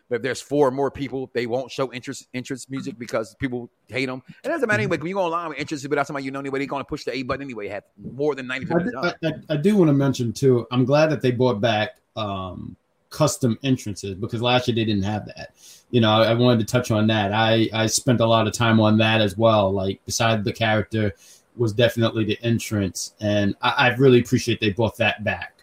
[0.10, 4.08] But if there's four more people, they won't show interest interest music because people hate
[4.08, 4.22] them.
[4.44, 4.98] It doesn't matter anyway.
[4.98, 6.88] When you go online with interested, but that's somebody you know anyway, they're going to
[6.88, 7.68] push the A button anyway.
[7.68, 8.92] Have more than ninety I, percent.
[8.92, 10.68] do- I, I, I do want to mention too.
[10.72, 12.76] I'm glad that they brought back um,
[13.10, 15.54] custom entrances because last year they didn't have that.
[15.92, 17.34] You know, I, I wanted to touch on that.
[17.34, 19.72] I I spent a lot of time on that as well.
[19.72, 21.14] Like beside the character
[21.56, 25.54] was definitely the entrance, and I, I really appreciate they brought that back.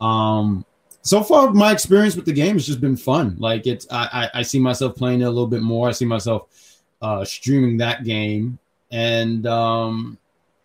[0.00, 0.64] Um,
[1.02, 3.36] so far, my experience with the game has just been fun.
[3.38, 5.88] Like it's, I, I, I see myself playing it a little bit more.
[5.88, 6.48] I see myself
[7.02, 8.58] uh, streaming that game,
[8.92, 10.16] and um,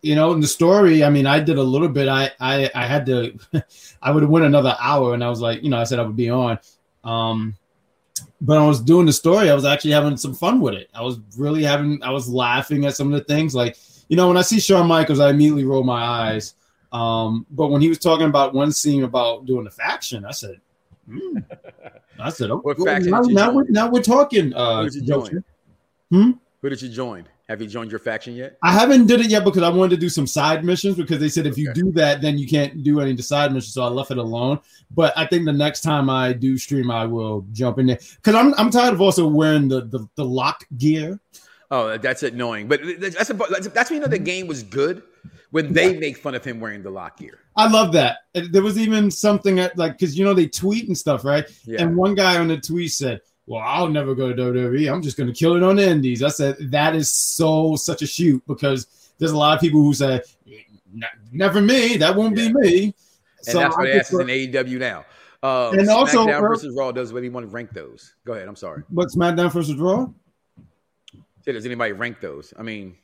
[0.02, 2.08] you know, in the story, I mean, I did a little bit.
[2.08, 3.36] I I, I had to,
[4.02, 6.02] I would have went another hour, and I was like, you know, I said I
[6.02, 6.58] would be on.
[7.02, 7.56] Um,
[8.40, 9.50] but I was doing the story.
[9.50, 10.88] I was actually having some fun with it.
[10.94, 12.00] I was really having.
[12.02, 13.54] I was laughing at some of the things.
[13.54, 13.76] Like,
[14.08, 16.54] you know, when I see Shawn Michaels, I immediately roll my eyes.
[16.92, 20.60] Um, but when he was talking about one scene about doing the faction, I said,
[21.08, 21.38] hmm.
[22.20, 24.52] I said, okay, What faction now, now we're now we're talking.
[24.54, 25.44] Uh, Who did you join?
[26.10, 27.28] Who did you join?
[27.48, 28.58] Have you joined your faction yet?
[28.62, 31.30] I haven't did it yet because I wanted to do some side missions because they
[31.30, 33.72] said if you do that, then you can't do any of the side missions.
[33.72, 34.60] So I left it alone.
[34.90, 38.34] But I think the next time I do stream, I will jump in there because
[38.34, 41.20] I'm I'm tired of also wearing the the, the lock gear.
[41.70, 42.68] Oh, that's annoying.
[42.68, 45.02] But that's a, that's that's when you know the game was good
[45.50, 47.38] when they make fun of him wearing the lock gear.
[47.56, 48.18] I love that.
[48.34, 51.44] There was even something like because you know they tweet and stuff, right?
[51.64, 51.82] Yeah.
[51.82, 54.92] And one guy on the tweet said, "Well, I'll never go to WWE.
[54.92, 58.02] I'm just going to kill it on the Indies." I said that is so such
[58.02, 58.86] a shoot because
[59.18, 61.02] there's a lot of people who say, "N-
[61.32, 61.96] "Never me.
[61.96, 62.48] That won't Yeah.
[62.48, 62.94] be me." and
[63.46, 65.04] So that's I what just asks in AEW now.
[65.42, 67.12] Uh, And also, SmackDown uh, versus Raw does
[67.46, 68.14] to rank those.
[68.24, 68.48] Go ahead.
[68.48, 68.82] I'm sorry.
[68.90, 70.08] But SmackDown versus Raw.
[71.44, 72.52] Say, does anybody rank those?
[72.58, 72.96] I mean,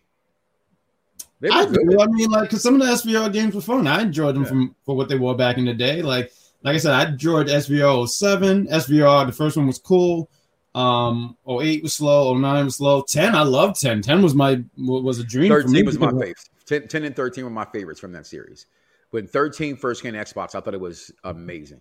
[1.53, 1.89] I good.
[1.91, 2.01] do.
[2.01, 3.87] I mean, like, because some of the SVR games were fun.
[3.87, 4.49] I enjoyed them Yeah.
[4.49, 6.03] from for what they were back in the day.
[6.03, 6.33] Like,
[6.63, 8.67] like I said, I enjoyed SVR 07.
[8.69, 10.31] SVR, the first one was cool.
[10.75, 12.33] Um, 08 was slow.
[12.33, 13.03] 09 was slow.
[13.03, 14.03] 10, I loved 10.
[14.03, 15.51] 10 was my was a dream.
[15.53, 16.37] for me 13 was my favorite.
[16.67, 18.67] 10, 10 and 13 were my favorites from that series.
[19.11, 21.81] When 13 first came to Xbox, I thought it was amazing.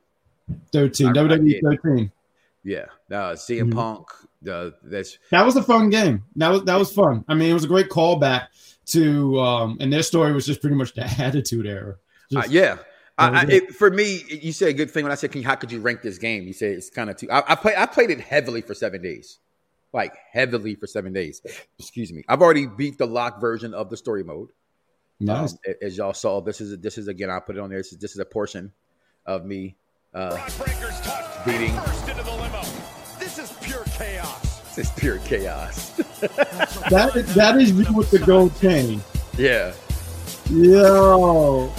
[0.72, 1.64] 13, I- I WWE did.
[1.64, 2.12] 13.
[2.64, 2.86] Yeah.
[3.12, 3.76] Uh, CM Mhm.
[3.76, 4.08] Punk,
[4.42, 6.24] the that's That was a fun game.
[6.36, 7.24] That was that was fun.
[7.28, 8.48] I mean, it was a great callback
[8.88, 11.96] to um, and their story was just pretty much the Attitude Era.
[12.36, 12.78] Uh, yeah.
[13.18, 15.56] I, I, it, for me, you said a good thing when I said, Can, "How
[15.56, 17.30] could you rank this game?" You said it's kind of too.
[17.30, 17.76] I, I played.
[17.78, 19.38] I played it heavily for seven days,
[19.94, 21.42] like heavily for seven days.
[21.78, 22.24] Excuse me.
[22.28, 24.50] I've already beat the lock version of the story mode.
[25.20, 25.54] nice.
[25.54, 27.30] Um, as y'all saw, this is this is again.
[27.30, 27.80] I put it on there.
[27.80, 28.72] This is, this is a portion
[29.28, 29.76] of me
[30.14, 30.32] uh,
[31.46, 31.74] beating.
[31.76, 32.62] First into the limo.
[33.20, 34.43] This is pure chaos.
[34.76, 35.92] This is pure chaos.
[36.90, 39.02] that is, that is you with the gold chain.
[39.38, 39.74] Yeah.
[40.50, 41.72] Yo.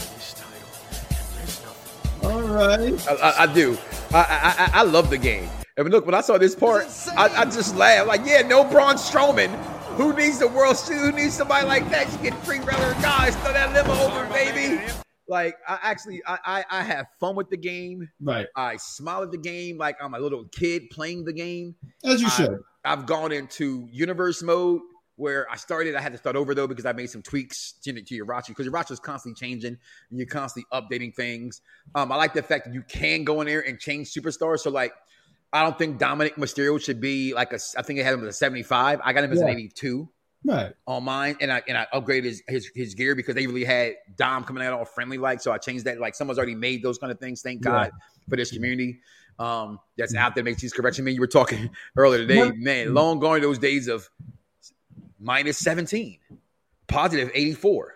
[2.23, 3.09] All right.
[3.09, 3.77] I, I, I do.
[4.13, 5.49] I, I I love the game.
[5.77, 6.87] And look, when I saw this part,
[7.17, 8.07] I, I just laughed.
[8.07, 9.51] Like, yeah, no Braun Strowman.
[9.97, 10.79] Who needs the world?
[10.79, 12.11] Who needs somebody like that?
[12.13, 14.81] You get free regular guys, throw that limo over, baby.
[15.27, 18.09] Like, I actually, I, I, I have fun with the game.
[18.21, 18.47] Right.
[18.57, 21.75] I smile at the game like I'm a little kid playing the game.
[22.05, 22.59] As you I- should.
[22.87, 24.83] I've gone into universe mode
[25.17, 25.95] where I started.
[25.95, 28.53] I had to start over though because I made some tweaks to, to your roster
[28.53, 29.79] because your roster is constantly changing
[30.11, 31.63] and you're constantly updating things.
[31.95, 34.59] Um, I like the fact that you can go in there and change superstars.
[34.61, 34.93] So like,
[35.51, 37.59] I don't think Dominic Mysterio should be like a.
[37.79, 39.01] I think I had him as a 75.
[39.03, 40.09] I got him as an 82
[40.45, 40.75] Right.
[40.87, 43.95] on mine, and I and I upgraded his, his his gear because they really had
[44.17, 45.41] Dom coming out all friendly like.
[45.41, 45.99] So I changed that.
[45.99, 47.41] Like someone's already made those kind of things.
[47.43, 47.91] Thank God
[48.29, 49.01] for this community
[49.39, 51.05] um, that's out there makes these corrections.
[51.05, 52.93] Man, you were talking earlier today, What- man.
[52.95, 54.09] Long gone those days of
[55.19, 56.19] minus seventeen,
[56.87, 57.93] positive eighty four.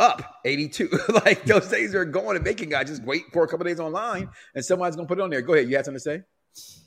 [0.00, 0.90] Up 82.
[1.24, 4.28] like those days are going and making guys just wait for a couple days online
[4.56, 5.40] and somebody's gonna put it on there.
[5.40, 5.68] Go ahead.
[5.68, 6.22] You had something to
[6.54, 6.83] say?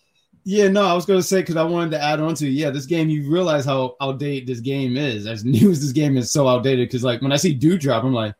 [0.49, 2.69] Yeah, no, I was going to say because I wanted to add on to yeah,
[2.69, 3.09] this game.
[3.09, 5.27] You realize how outdated this game is.
[5.27, 6.87] As new as this game is, so outdated.
[6.87, 8.33] Because like when I see Dewdrop, I'm like,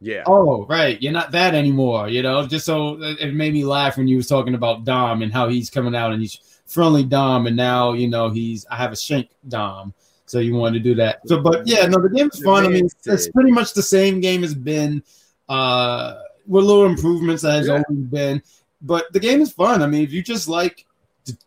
[0.00, 0.24] Yeah.
[0.26, 2.08] oh right, you're not that anymore.
[2.08, 5.32] You know, just so it made me laugh when you was talking about Dom and
[5.32, 8.90] how he's coming out and he's friendly Dom, and now you know he's I have
[8.90, 9.94] a shank Dom.
[10.26, 11.20] So you wanted to do that.
[11.28, 12.66] So, but yeah, no, the game's The fun.
[12.66, 15.04] I mean, it's pretty much the same game has been,
[15.48, 16.18] uh,
[16.48, 17.74] with little improvements that has Yeah.
[17.88, 18.42] always been.
[18.82, 19.82] But the game is fun.
[19.82, 20.84] I mean, if you just like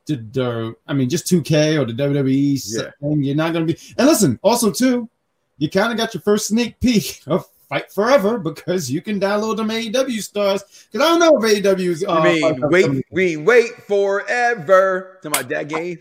[0.05, 2.91] the, the I mean, just 2K or the WWE Yeah.
[3.01, 3.77] thing, you're not to be.
[3.97, 5.09] And listen, also too,
[5.57, 9.57] you kind of got your first sneak peek of Fight Forever because you can download
[9.57, 10.63] them AEW stars.
[10.91, 12.01] Because I don't know if AEW is.
[12.01, 15.99] You uh, mean wait, we wait forever to my dad game.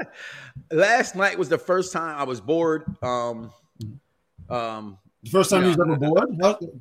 [0.72, 2.84] Last night was the first time I was bored.
[3.02, 3.52] Um,
[4.50, 6.28] um, the first time you was ever bored?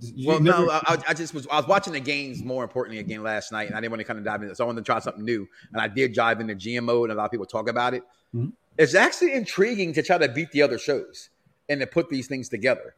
[0.01, 1.47] You well, never- no, I, I- just was.
[1.47, 4.05] I was watching the games more importantly again last night, and I didn't want to
[4.05, 4.53] kind of dive into.
[4.55, 7.15] So I wanted to try something new, and I did dive into GMO, and a
[7.15, 8.03] lot of people talk about it.
[8.35, 8.51] Mhm.
[8.77, 11.29] It's actually intriguing to try to beat the other shows
[11.67, 12.93] and to put these things together.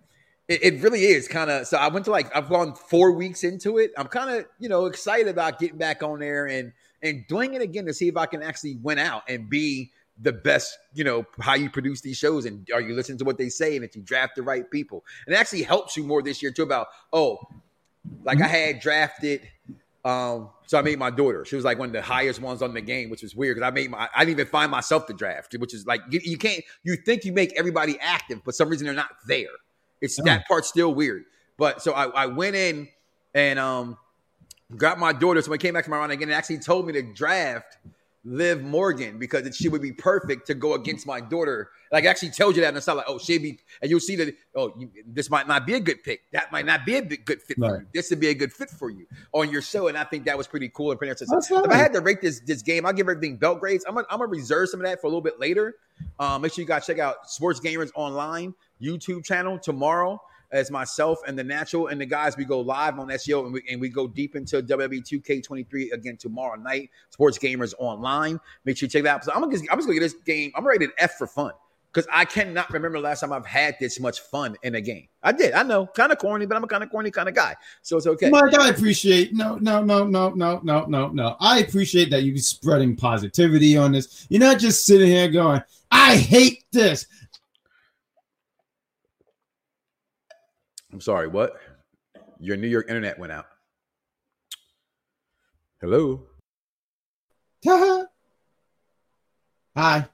[0.50, 1.68] It, it really is kind of.
[1.68, 3.92] So I went to like I've gone four weeks into it.
[3.98, 7.62] I'm kind of you know excited about getting back on there and and doing it
[7.62, 9.92] again to see if I can actually win out and be
[10.22, 13.38] the best, you know, how you produce these shows and are you listening to what
[13.38, 15.06] they say and if you draft the right people.
[15.26, 17.40] And it actually helps you more this year too about, oh,
[18.24, 19.48] like I had drafted
[20.06, 21.44] um so I made my daughter.
[21.46, 23.68] She was like one of the highest ones on the game, which was weird because
[23.68, 26.38] I made my I didn't even find myself to draft, which is like you, you
[26.38, 29.48] can't you think you make everybody active, but some reason they're not there.
[30.02, 31.26] It's that part's still weird.
[31.58, 32.88] But so I, I went in
[33.34, 33.98] and um
[34.76, 35.42] got my daughter.
[35.42, 37.78] So when I came back from my round again, and actually told me to draft
[38.30, 41.72] Liv Morgan because it, she would be perfect to go against my daughter.
[41.92, 44.16] Like actually tells you that, and it's not like, oh, she'd be, and you'll see
[44.18, 46.22] that, oh, you, this might not be a good pick.
[46.32, 47.88] That might not be a good fit for you.
[47.92, 50.38] This would be a good fit for you on your show, and I think that
[50.38, 51.10] was pretty cool and pretty.
[51.10, 53.84] That's If I had to rate this this game, I'll give everything belt grades.
[53.88, 55.76] I'm gonna, I'm gonna reserve some of that for a little bit later.
[56.20, 60.22] Um, make sure you guys check out Sports Gamers Online YouTube channel tomorrow.
[60.52, 63.62] As myself and the natural and the guys, we go live on SGO and we,
[63.70, 66.90] and we go deep into WWE 2K23 again tomorrow night.
[67.12, 68.40] Sports Gamers Online.
[68.66, 69.24] Make sure you check that out.
[69.26, 70.52] So I'm gonna I'm just gonna get this game.
[70.56, 71.52] I'm rated F for fun
[71.92, 75.08] because I cannot remember the last time I've had this much fun in a game.
[75.24, 75.54] I did.
[75.54, 77.98] I know, kind of corny, but I'm a kind of corny kind of guy, so
[77.98, 78.30] it's okay.
[78.30, 81.36] Mike, I appreciate no, no, no, no, no, no, no, no.
[81.40, 84.28] I appreciate that you're spreading positivity on this.
[84.30, 87.06] You're not just sitting here going, "I hate this."
[90.92, 91.28] I'm sorry.
[91.28, 91.56] What?
[92.40, 93.46] Your New York internet went out.
[95.82, 96.24] Hello.
[99.76, 100.08] Hi.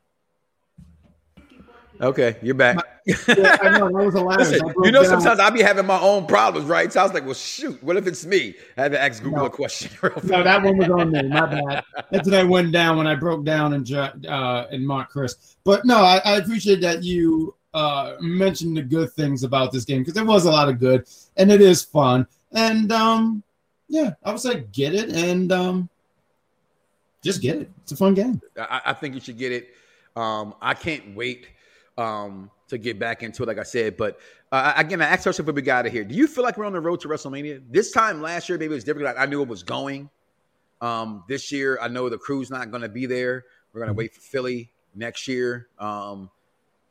[2.02, 2.78] Okay, you're back.
[3.06, 4.52] Yeah, I know that was hilarious.
[4.52, 6.92] Listen, you know, sometimes I be having my own problems, right?
[6.92, 8.54] So I was like, well, shoot, what if it's me?
[8.78, 9.46] I had to ask Google No.
[9.46, 9.92] a question.
[10.02, 11.24] real No, that one was on me.
[11.30, 11.84] My bad.
[12.12, 15.56] That's what I went down when I broke down and uh, and Mark Chris.
[15.64, 20.00] But no, I, I appreciate that you uh, mentioned the good things about this game
[20.00, 21.06] because there was a lot of good
[21.36, 22.26] and it is fun.
[22.54, 23.44] And um,
[23.90, 25.90] yeah, I would say get it and um,
[27.22, 27.70] just get it.
[27.84, 28.42] It's a fun game.
[28.58, 29.74] I, I think you should get it.
[30.16, 31.50] Um, I can't wait
[31.98, 33.98] um, to get back into it, like I said.
[33.98, 34.20] But
[34.54, 36.06] uh, again, I asked ourselves if we got out of here.
[36.06, 37.62] Do you feel like we're on the road to WrestleMania?
[37.70, 39.06] This time last year, maybe it was different.
[39.06, 40.10] Like, I knew it was going.
[40.80, 43.44] Um, this year, I know the crew's not going to be there.
[43.74, 45.68] We're going to wait for Philly next year.
[45.78, 46.30] Um,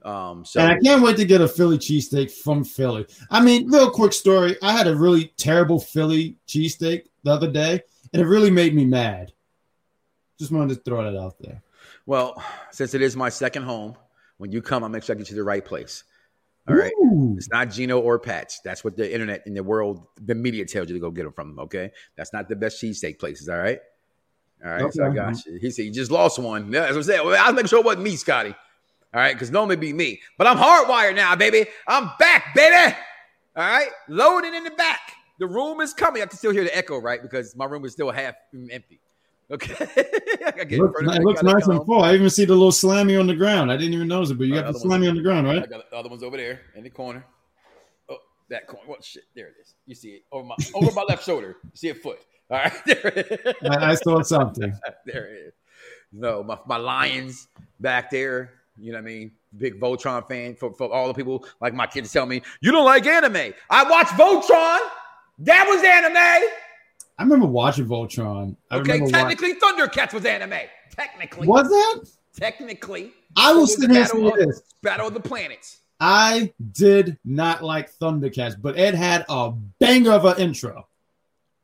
[0.04, 3.06] um, so And I can't wait to get a Philly cheesesteak from Philly.
[3.30, 4.56] I mean, real quick story.
[4.62, 7.80] I had a really terrible Philly cheesesteak the other day,
[8.12, 9.32] and it really made me mad.
[10.38, 11.62] Just wanted to throw that out there.
[12.06, 13.96] Well, since it is my second home,
[14.36, 16.02] When you come, I'll make sure I get you to the right place.
[16.68, 16.92] All right.
[17.00, 17.34] Ooh.
[17.36, 18.60] It's not Geno or Pat's.
[18.64, 21.32] That's what the internet in the world, the media tells you to go get them
[21.32, 21.58] from.
[21.60, 21.92] Okay.
[22.16, 23.48] That's not the best cheesesteak places.
[23.48, 23.78] All right.
[24.64, 24.92] All right.
[24.92, 25.58] So I got you.
[25.60, 26.72] He said, You just lost one.
[26.72, 27.26] Yeah, that's what I'm saying.
[27.26, 28.54] Well, I'll make sure it wasn't me, Scotty.
[29.14, 29.34] All right.
[29.34, 30.20] Because normally be me.
[30.36, 31.66] But I'm hardwired now, baby.
[31.86, 32.94] I'm back, baby.
[33.56, 33.88] All right.
[34.08, 35.12] Loading in the back.
[35.38, 36.22] The room is coming.
[36.22, 37.20] I can still hear the echo, right?
[37.22, 38.34] Because my room is still half
[38.70, 39.00] empty.
[39.50, 39.74] Okay.
[40.46, 42.02] I gotta Looks, it looks nice and full.
[42.02, 43.70] I even see the little slammy on the ground.
[43.70, 45.62] I didn't even notice it, but you got the slammy on the ground, right?
[45.62, 47.24] I got the other ones over there in the corner.
[48.08, 48.16] Oh,
[48.48, 48.88] that corner.
[48.88, 49.24] What shit?
[49.34, 49.74] There it is.
[49.86, 51.56] You see it over my over my left shoulder.
[51.62, 52.20] You see a foot.
[52.50, 52.72] All right.
[52.86, 53.70] There it is.
[53.70, 54.72] I, I saw something.
[55.06, 55.52] there it is.
[56.12, 57.48] No, my, my Lions
[57.80, 58.52] back there.
[58.76, 59.32] You know what I mean?
[59.56, 62.84] Big Voltron fan for, for all the people like my kids tell me, you don't
[62.84, 63.52] like anime.
[63.70, 64.80] I watch Voltron.
[65.40, 66.48] That was anime.
[67.18, 68.56] I remember watching Voltron.
[68.70, 70.58] I Okay, technically Thundercats was anime.
[70.90, 71.46] Technically.
[71.46, 72.04] was that?
[72.36, 73.12] Technically.
[73.36, 74.62] I will sit here and Battle of- this.
[74.82, 75.78] Battle of the Planets.
[76.00, 80.88] I did not like Thundercats, but it had a banger of an intro.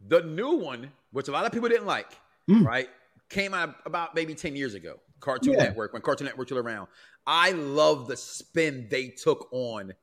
[0.08, 2.12] The new one, which a lot of people didn't like,
[2.48, 2.64] Mm.
[2.64, 2.88] right,
[3.28, 4.98] came out about maybe 10 years ago.
[5.20, 5.64] Cartoon Yeah.
[5.64, 6.88] Network, when Cartoon Network was around.
[7.26, 9.94] I love the spin they took on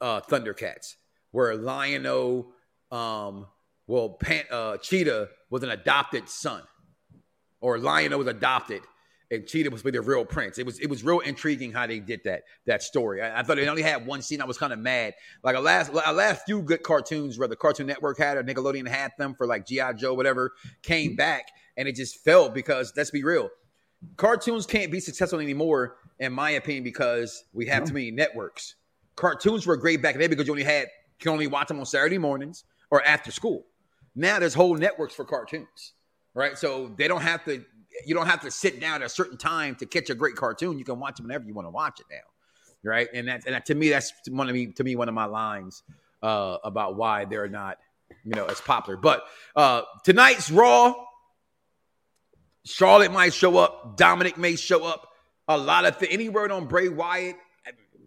[0.00, 0.96] uh, Thundercats,
[1.30, 2.52] where Lion-O,
[2.90, 3.46] um,
[3.86, 6.62] well, Pan, uh, Cheetah was an adopted son,
[7.60, 8.82] or Lion-O was adopted,
[9.30, 10.58] and Cheetah was with the real prince.
[10.58, 13.22] It was it was real intriguing how they did that that story.
[13.22, 14.40] I, I thought they only had one scene.
[14.40, 15.14] I was kind of mad.
[15.42, 18.86] Like a last a last few good cartoons, where the Cartoon Network had or Nickelodeon
[18.86, 23.10] had them for like GI Joe, whatever, came back and it just fell because let's
[23.10, 23.50] be real,
[24.16, 28.76] cartoons can't be successful anymore, in my opinion, because we have too many networks.
[29.16, 31.86] Cartoons were great back then because you only had you can only watch them on
[31.86, 33.66] Saturday mornings or after school.
[34.14, 35.92] Now there's whole networks for cartoons,
[36.34, 36.56] right?
[36.58, 37.64] So they don't have to.
[38.04, 40.78] You don't have to sit down at a certain time to catch a great cartoon.
[40.78, 43.08] You can watch it whenever you want to watch it now, right?
[43.14, 45.24] And that's and that, to me, that's one of me to me one of my
[45.24, 45.82] lines
[46.22, 47.78] uh, about why they're not,
[48.24, 48.98] you know, as popular.
[48.98, 50.94] But uh, tonight's Raw,
[52.66, 55.08] Charlotte might show up, Dominic may show up.
[55.48, 57.36] A lot of th- any word on Bray Wyatt,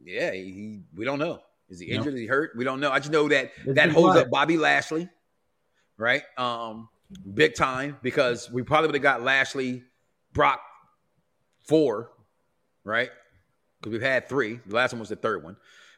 [0.04, 1.40] yeah, he, we don't know.
[1.70, 1.96] Is he No.
[1.98, 2.14] injured?
[2.16, 2.52] Is he hurt?
[2.58, 2.92] We don't know.
[2.92, 5.08] I just know that It's that holds up Bobby Lashley,
[5.98, 6.24] right?
[6.38, 6.90] Um,
[7.34, 9.84] big time because we probably would have got Lashley,
[10.34, 10.60] Brock
[11.66, 12.12] four,
[12.84, 13.10] right?
[13.80, 14.60] Because we've had three.
[14.66, 15.56] The last one was the third one.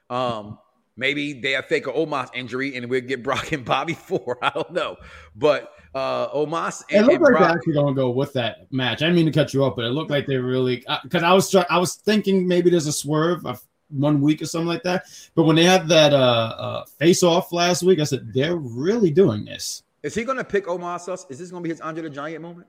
[0.09, 0.59] Um,
[0.97, 4.37] maybe they have fake a Omos injury and we'll get Brock and Bobby four.
[4.41, 4.97] I don't know,
[5.35, 7.39] but uh, Omos It and, looked like Brock.
[7.41, 9.01] they're actually gonna go with that match.
[9.01, 11.33] I didn't mean to cut you off, but it looked like they really because I
[11.33, 14.83] was try- I was thinking maybe there's a swerve of one week or something like
[14.83, 15.03] that.
[15.35, 16.17] But when they had that uh,
[16.57, 19.83] uh face off last week, I said they're really doing this.
[20.03, 21.07] Is he going to pick Omos?
[21.09, 21.27] Us?
[21.29, 22.67] Is this going to be his Andre the Giant moment?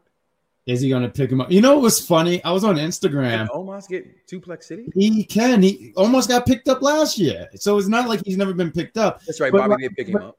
[0.67, 1.51] Is he gonna pick him up?
[1.51, 2.43] You know what was funny?
[2.45, 3.49] I was on Can Instagram.
[3.49, 4.93] Omos get Suplex City?
[4.95, 5.61] He can.
[5.61, 8.97] He almost got picked up last year, so it's not like he's never been picked
[8.97, 9.51] up, That's right.
[9.51, 10.39] But- Bobby did pick him but- up.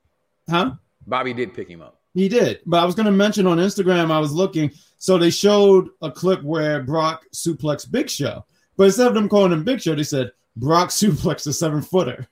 [0.49, 0.71] huh?
[1.07, 1.99] Bobby did pick him up.
[2.13, 2.59] He did.
[2.65, 4.71] But I was going to mention on Instagram, I was looking.
[4.97, 8.45] So they showed a clip where Brock suplexed Big Show.
[8.77, 12.27] But instead of them calling him Big Show, they said Brock suplexed a seven footer.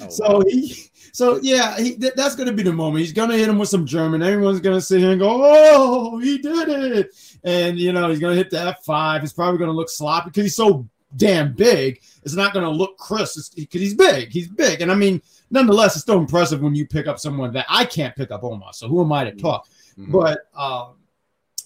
[0.00, 3.00] Oh, So he, so yeah, he, th- that's going to be the moment.
[3.00, 4.22] He's going to hit him with some German.
[4.22, 7.14] Everyone's going to sit here and go, "Oh, he did it!"
[7.44, 9.20] And you know, he's going to hit the F five.
[9.20, 12.02] He's probably going to look sloppy because he's so damn big.
[12.22, 14.30] It's not going to look crisp because he's big.
[14.30, 17.66] He's big, and I mean, nonetheless, it's still impressive when you pick up someone that
[17.68, 18.72] I can't pick up Omar.
[18.72, 19.68] So who am I to talk?
[19.98, 20.12] Mhm.
[20.12, 20.94] But um,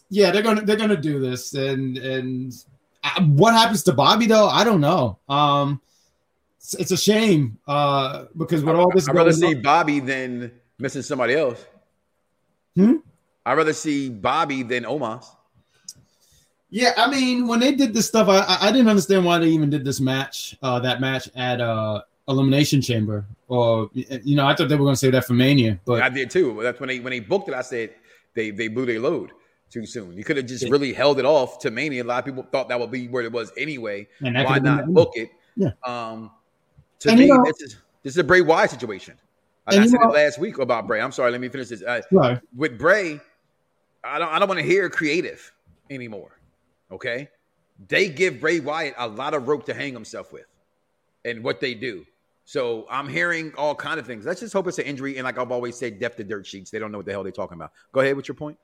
[0.09, 2.53] yeah, they're gonna they're gonna do this, and and
[3.05, 4.49] uh, what happens to Bobby though?
[4.49, 5.19] I don't know.
[5.29, 5.81] Um,
[6.59, 10.53] it's, it's a shame uh, because with all this I'd rather see on- Bobby than
[10.79, 11.65] missing somebody else.
[12.77, 12.97] Hmm?
[13.47, 15.25] I'd rather see Bobby than Omos.
[16.73, 19.49] Yeah, I mean, when they did this stuff, I I- I didn't understand why they
[19.49, 24.55] even did this match, uh, that match at uh, Elimination Chamber, or you know, I
[24.55, 26.55] thought they were gonna say that for Mania, but I did too.
[26.55, 27.55] But that's when they when they booked it.
[27.55, 27.95] I said
[28.35, 29.33] they they blew their load
[29.71, 30.17] too soon.
[30.17, 30.71] You could have just Yeah.
[30.71, 32.03] really held it off to Mania.
[32.03, 34.09] A lot of people thought that would be where it was anyway.
[34.21, 35.31] and Why not book it?
[35.57, 35.71] Yeah.
[35.85, 36.31] Um,
[37.01, 39.15] to And me, you know- this is this is a Bray Wyatt situation.
[39.67, 41.01] I, I said know- it last week about Bray.
[41.01, 41.31] I'm sorry.
[41.31, 41.83] Let me finish this.
[41.83, 42.41] Uh, Right.
[42.57, 43.21] with Bray,
[44.05, 45.53] I don't I don't want to hear creative
[45.91, 46.39] anymore.
[46.93, 47.29] Okay,
[47.89, 50.47] they give Bray Wyatt a lot of rope to hang himself with,
[51.25, 52.05] and what they do.
[52.51, 54.27] So I'm hearing all kind of things.
[54.27, 55.19] Let's just hope it's an injury.
[55.19, 56.69] And like I've always said, depth of dirt sheets.
[56.69, 57.71] They don't know what the hell they're talking about.
[57.93, 58.59] Go ahead with your point.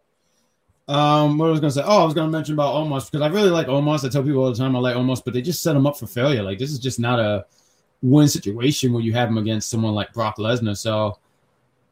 [0.89, 1.85] Um, what I was gonna say?
[1.85, 4.05] Oh, I was gonna mention about Omos because I really like Omos.
[4.05, 5.97] I tell people all the time I like Omos, but they just set him up
[5.97, 6.43] for failure.
[6.43, 7.47] Like this is just not a
[8.03, 10.77] win situation where you have him against someone like Brock Lesnar.
[10.77, 11.17] So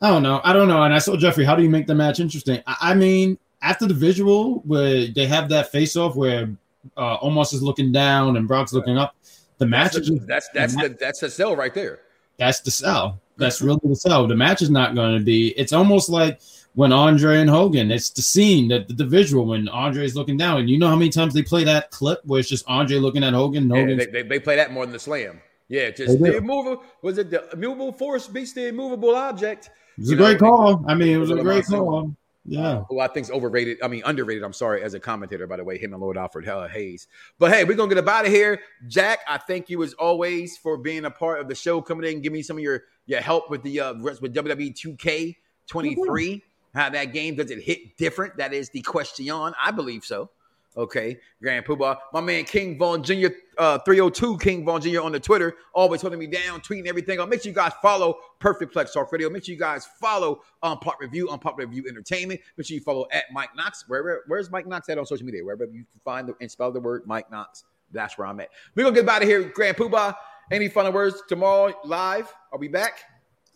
[0.03, 0.41] I don't know.
[0.43, 0.83] I don't know.
[0.83, 1.45] And I saw Jeffrey.
[1.45, 2.61] How do you make the match interesting?
[2.67, 6.51] I, I mean, after the visual where they have that face off where
[6.97, 9.15] uh, Omos is looking down and Brock's looking up,
[9.59, 12.01] The match That's is the, that's that's the that's the sell right there.
[12.39, 13.21] that's the sell.
[13.37, 13.67] That's mm-hmm.
[13.67, 14.27] really the sell.
[14.27, 15.49] The match is not going to be.
[15.51, 16.41] It's almost like
[16.75, 17.91] when Andre and Hogan.
[17.91, 21.11] It's the scene, the, the, visual when Andre's looking down, and you know how many
[21.11, 23.69] times they play that clip where it's just Andre looking at Hogan.
[23.69, 23.99] Yeah, Hogan.
[23.99, 25.41] they, they, they play that more than the slam.
[25.69, 29.71] Yeah, just the immovable was it the immovable force beats the immovable object.
[29.97, 30.85] it was a know, great call.
[30.87, 32.15] I mean, it was a great call.
[32.47, 32.83] Yeah.
[32.89, 33.79] who I think's overrated.
[33.83, 34.43] I mean, underrated.
[34.43, 37.09] I'm sorry, as a commentator, by the way, him and Lord Alfred uh, Hayes.
[37.39, 38.61] But hey, we're gonna get up out of here.
[38.87, 42.21] Jack, I thank you as always for being a part of the show, coming in,
[42.21, 46.43] give me some of your your help with the uh, rest with WWE 2K23.
[46.75, 48.37] How that game does it hit different?
[48.37, 49.31] That is the question.
[49.31, 50.31] I believe so.
[50.77, 53.29] Okay, Grand Poobah, my man King Vaughn Jr.
[53.57, 55.03] Uh, 302 King Vaughn Jr.
[55.03, 57.21] on the Twitter, always holding me down, tweeting everything.
[57.21, 59.31] I'll make sure you guys follow Perfect Plex Talk Radio.
[59.31, 62.41] Make sure you guys follow um, Unpop Review, um, Unpop Review Entertainment.
[62.57, 63.85] Make sure you follow at Mike Knoxxx.
[63.87, 65.45] Wherever, where's Mike Knoxxx at on social media?
[65.45, 67.63] Wherever you can find the, and spell the word Mike Knoxxx,
[67.93, 68.49] that's where I'm at.
[68.75, 70.17] We're gonna get out of here, Grand Poobah.
[70.51, 72.35] Any final words tomorrow live?
[72.53, 72.99] Are we back?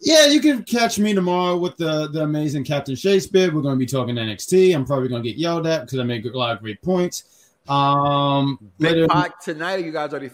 [0.01, 3.53] Yeah, you can catch me tomorrow with the, the amazing Captain Shakespeare.
[3.53, 4.74] We're going to be talking NXT.
[4.74, 7.24] I'm probably going to get yelled at because I make a lot of great points.
[7.68, 9.84] Um, Big pot tonight.
[9.84, 10.30] You guys already?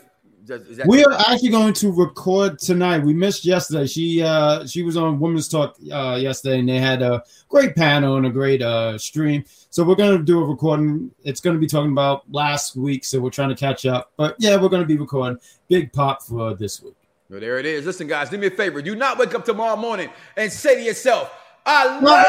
[0.47, 2.99] Is that, we are actually going to record tonight.
[2.99, 3.87] We missed yesterday.
[3.87, 8.19] She uh she was on Women's Talk uh yesterday, and they had a great panel
[8.19, 9.45] and a great uh stream.
[9.71, 11.11] So we're going to do a recording.
[11.25, 14.13] It's going to be talking about last week, so we're trying to catch up.
[14.19, 15.39] But yeah, we're going to be recording
[15.69, 16.97] Big Pop for this week.
[17.31, 17.87] Well, there it is.
[17.87, 18.83] Listen, guys, do me a favor.
[18.83, 21.33] Do not wake up tomorrow morning and say to yourself,
[21.65, 22.27] I love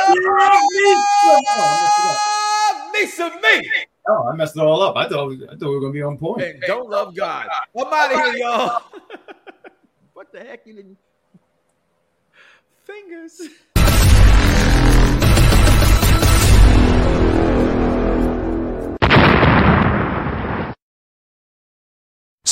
[2.94, 3.70] me some me
[4.08, 4.96] Oh, I messed it all up.
[4.96, 6.44] I thought I thought we were going to be on point.
[6.44, 7.50] and don't love God.
[7.76, 8.84] I'm out of here, y'all.
[10.14, 10.66] what the heck?
[10.66, 10.98] You didn't.
[12.84, 13.42] Fingers.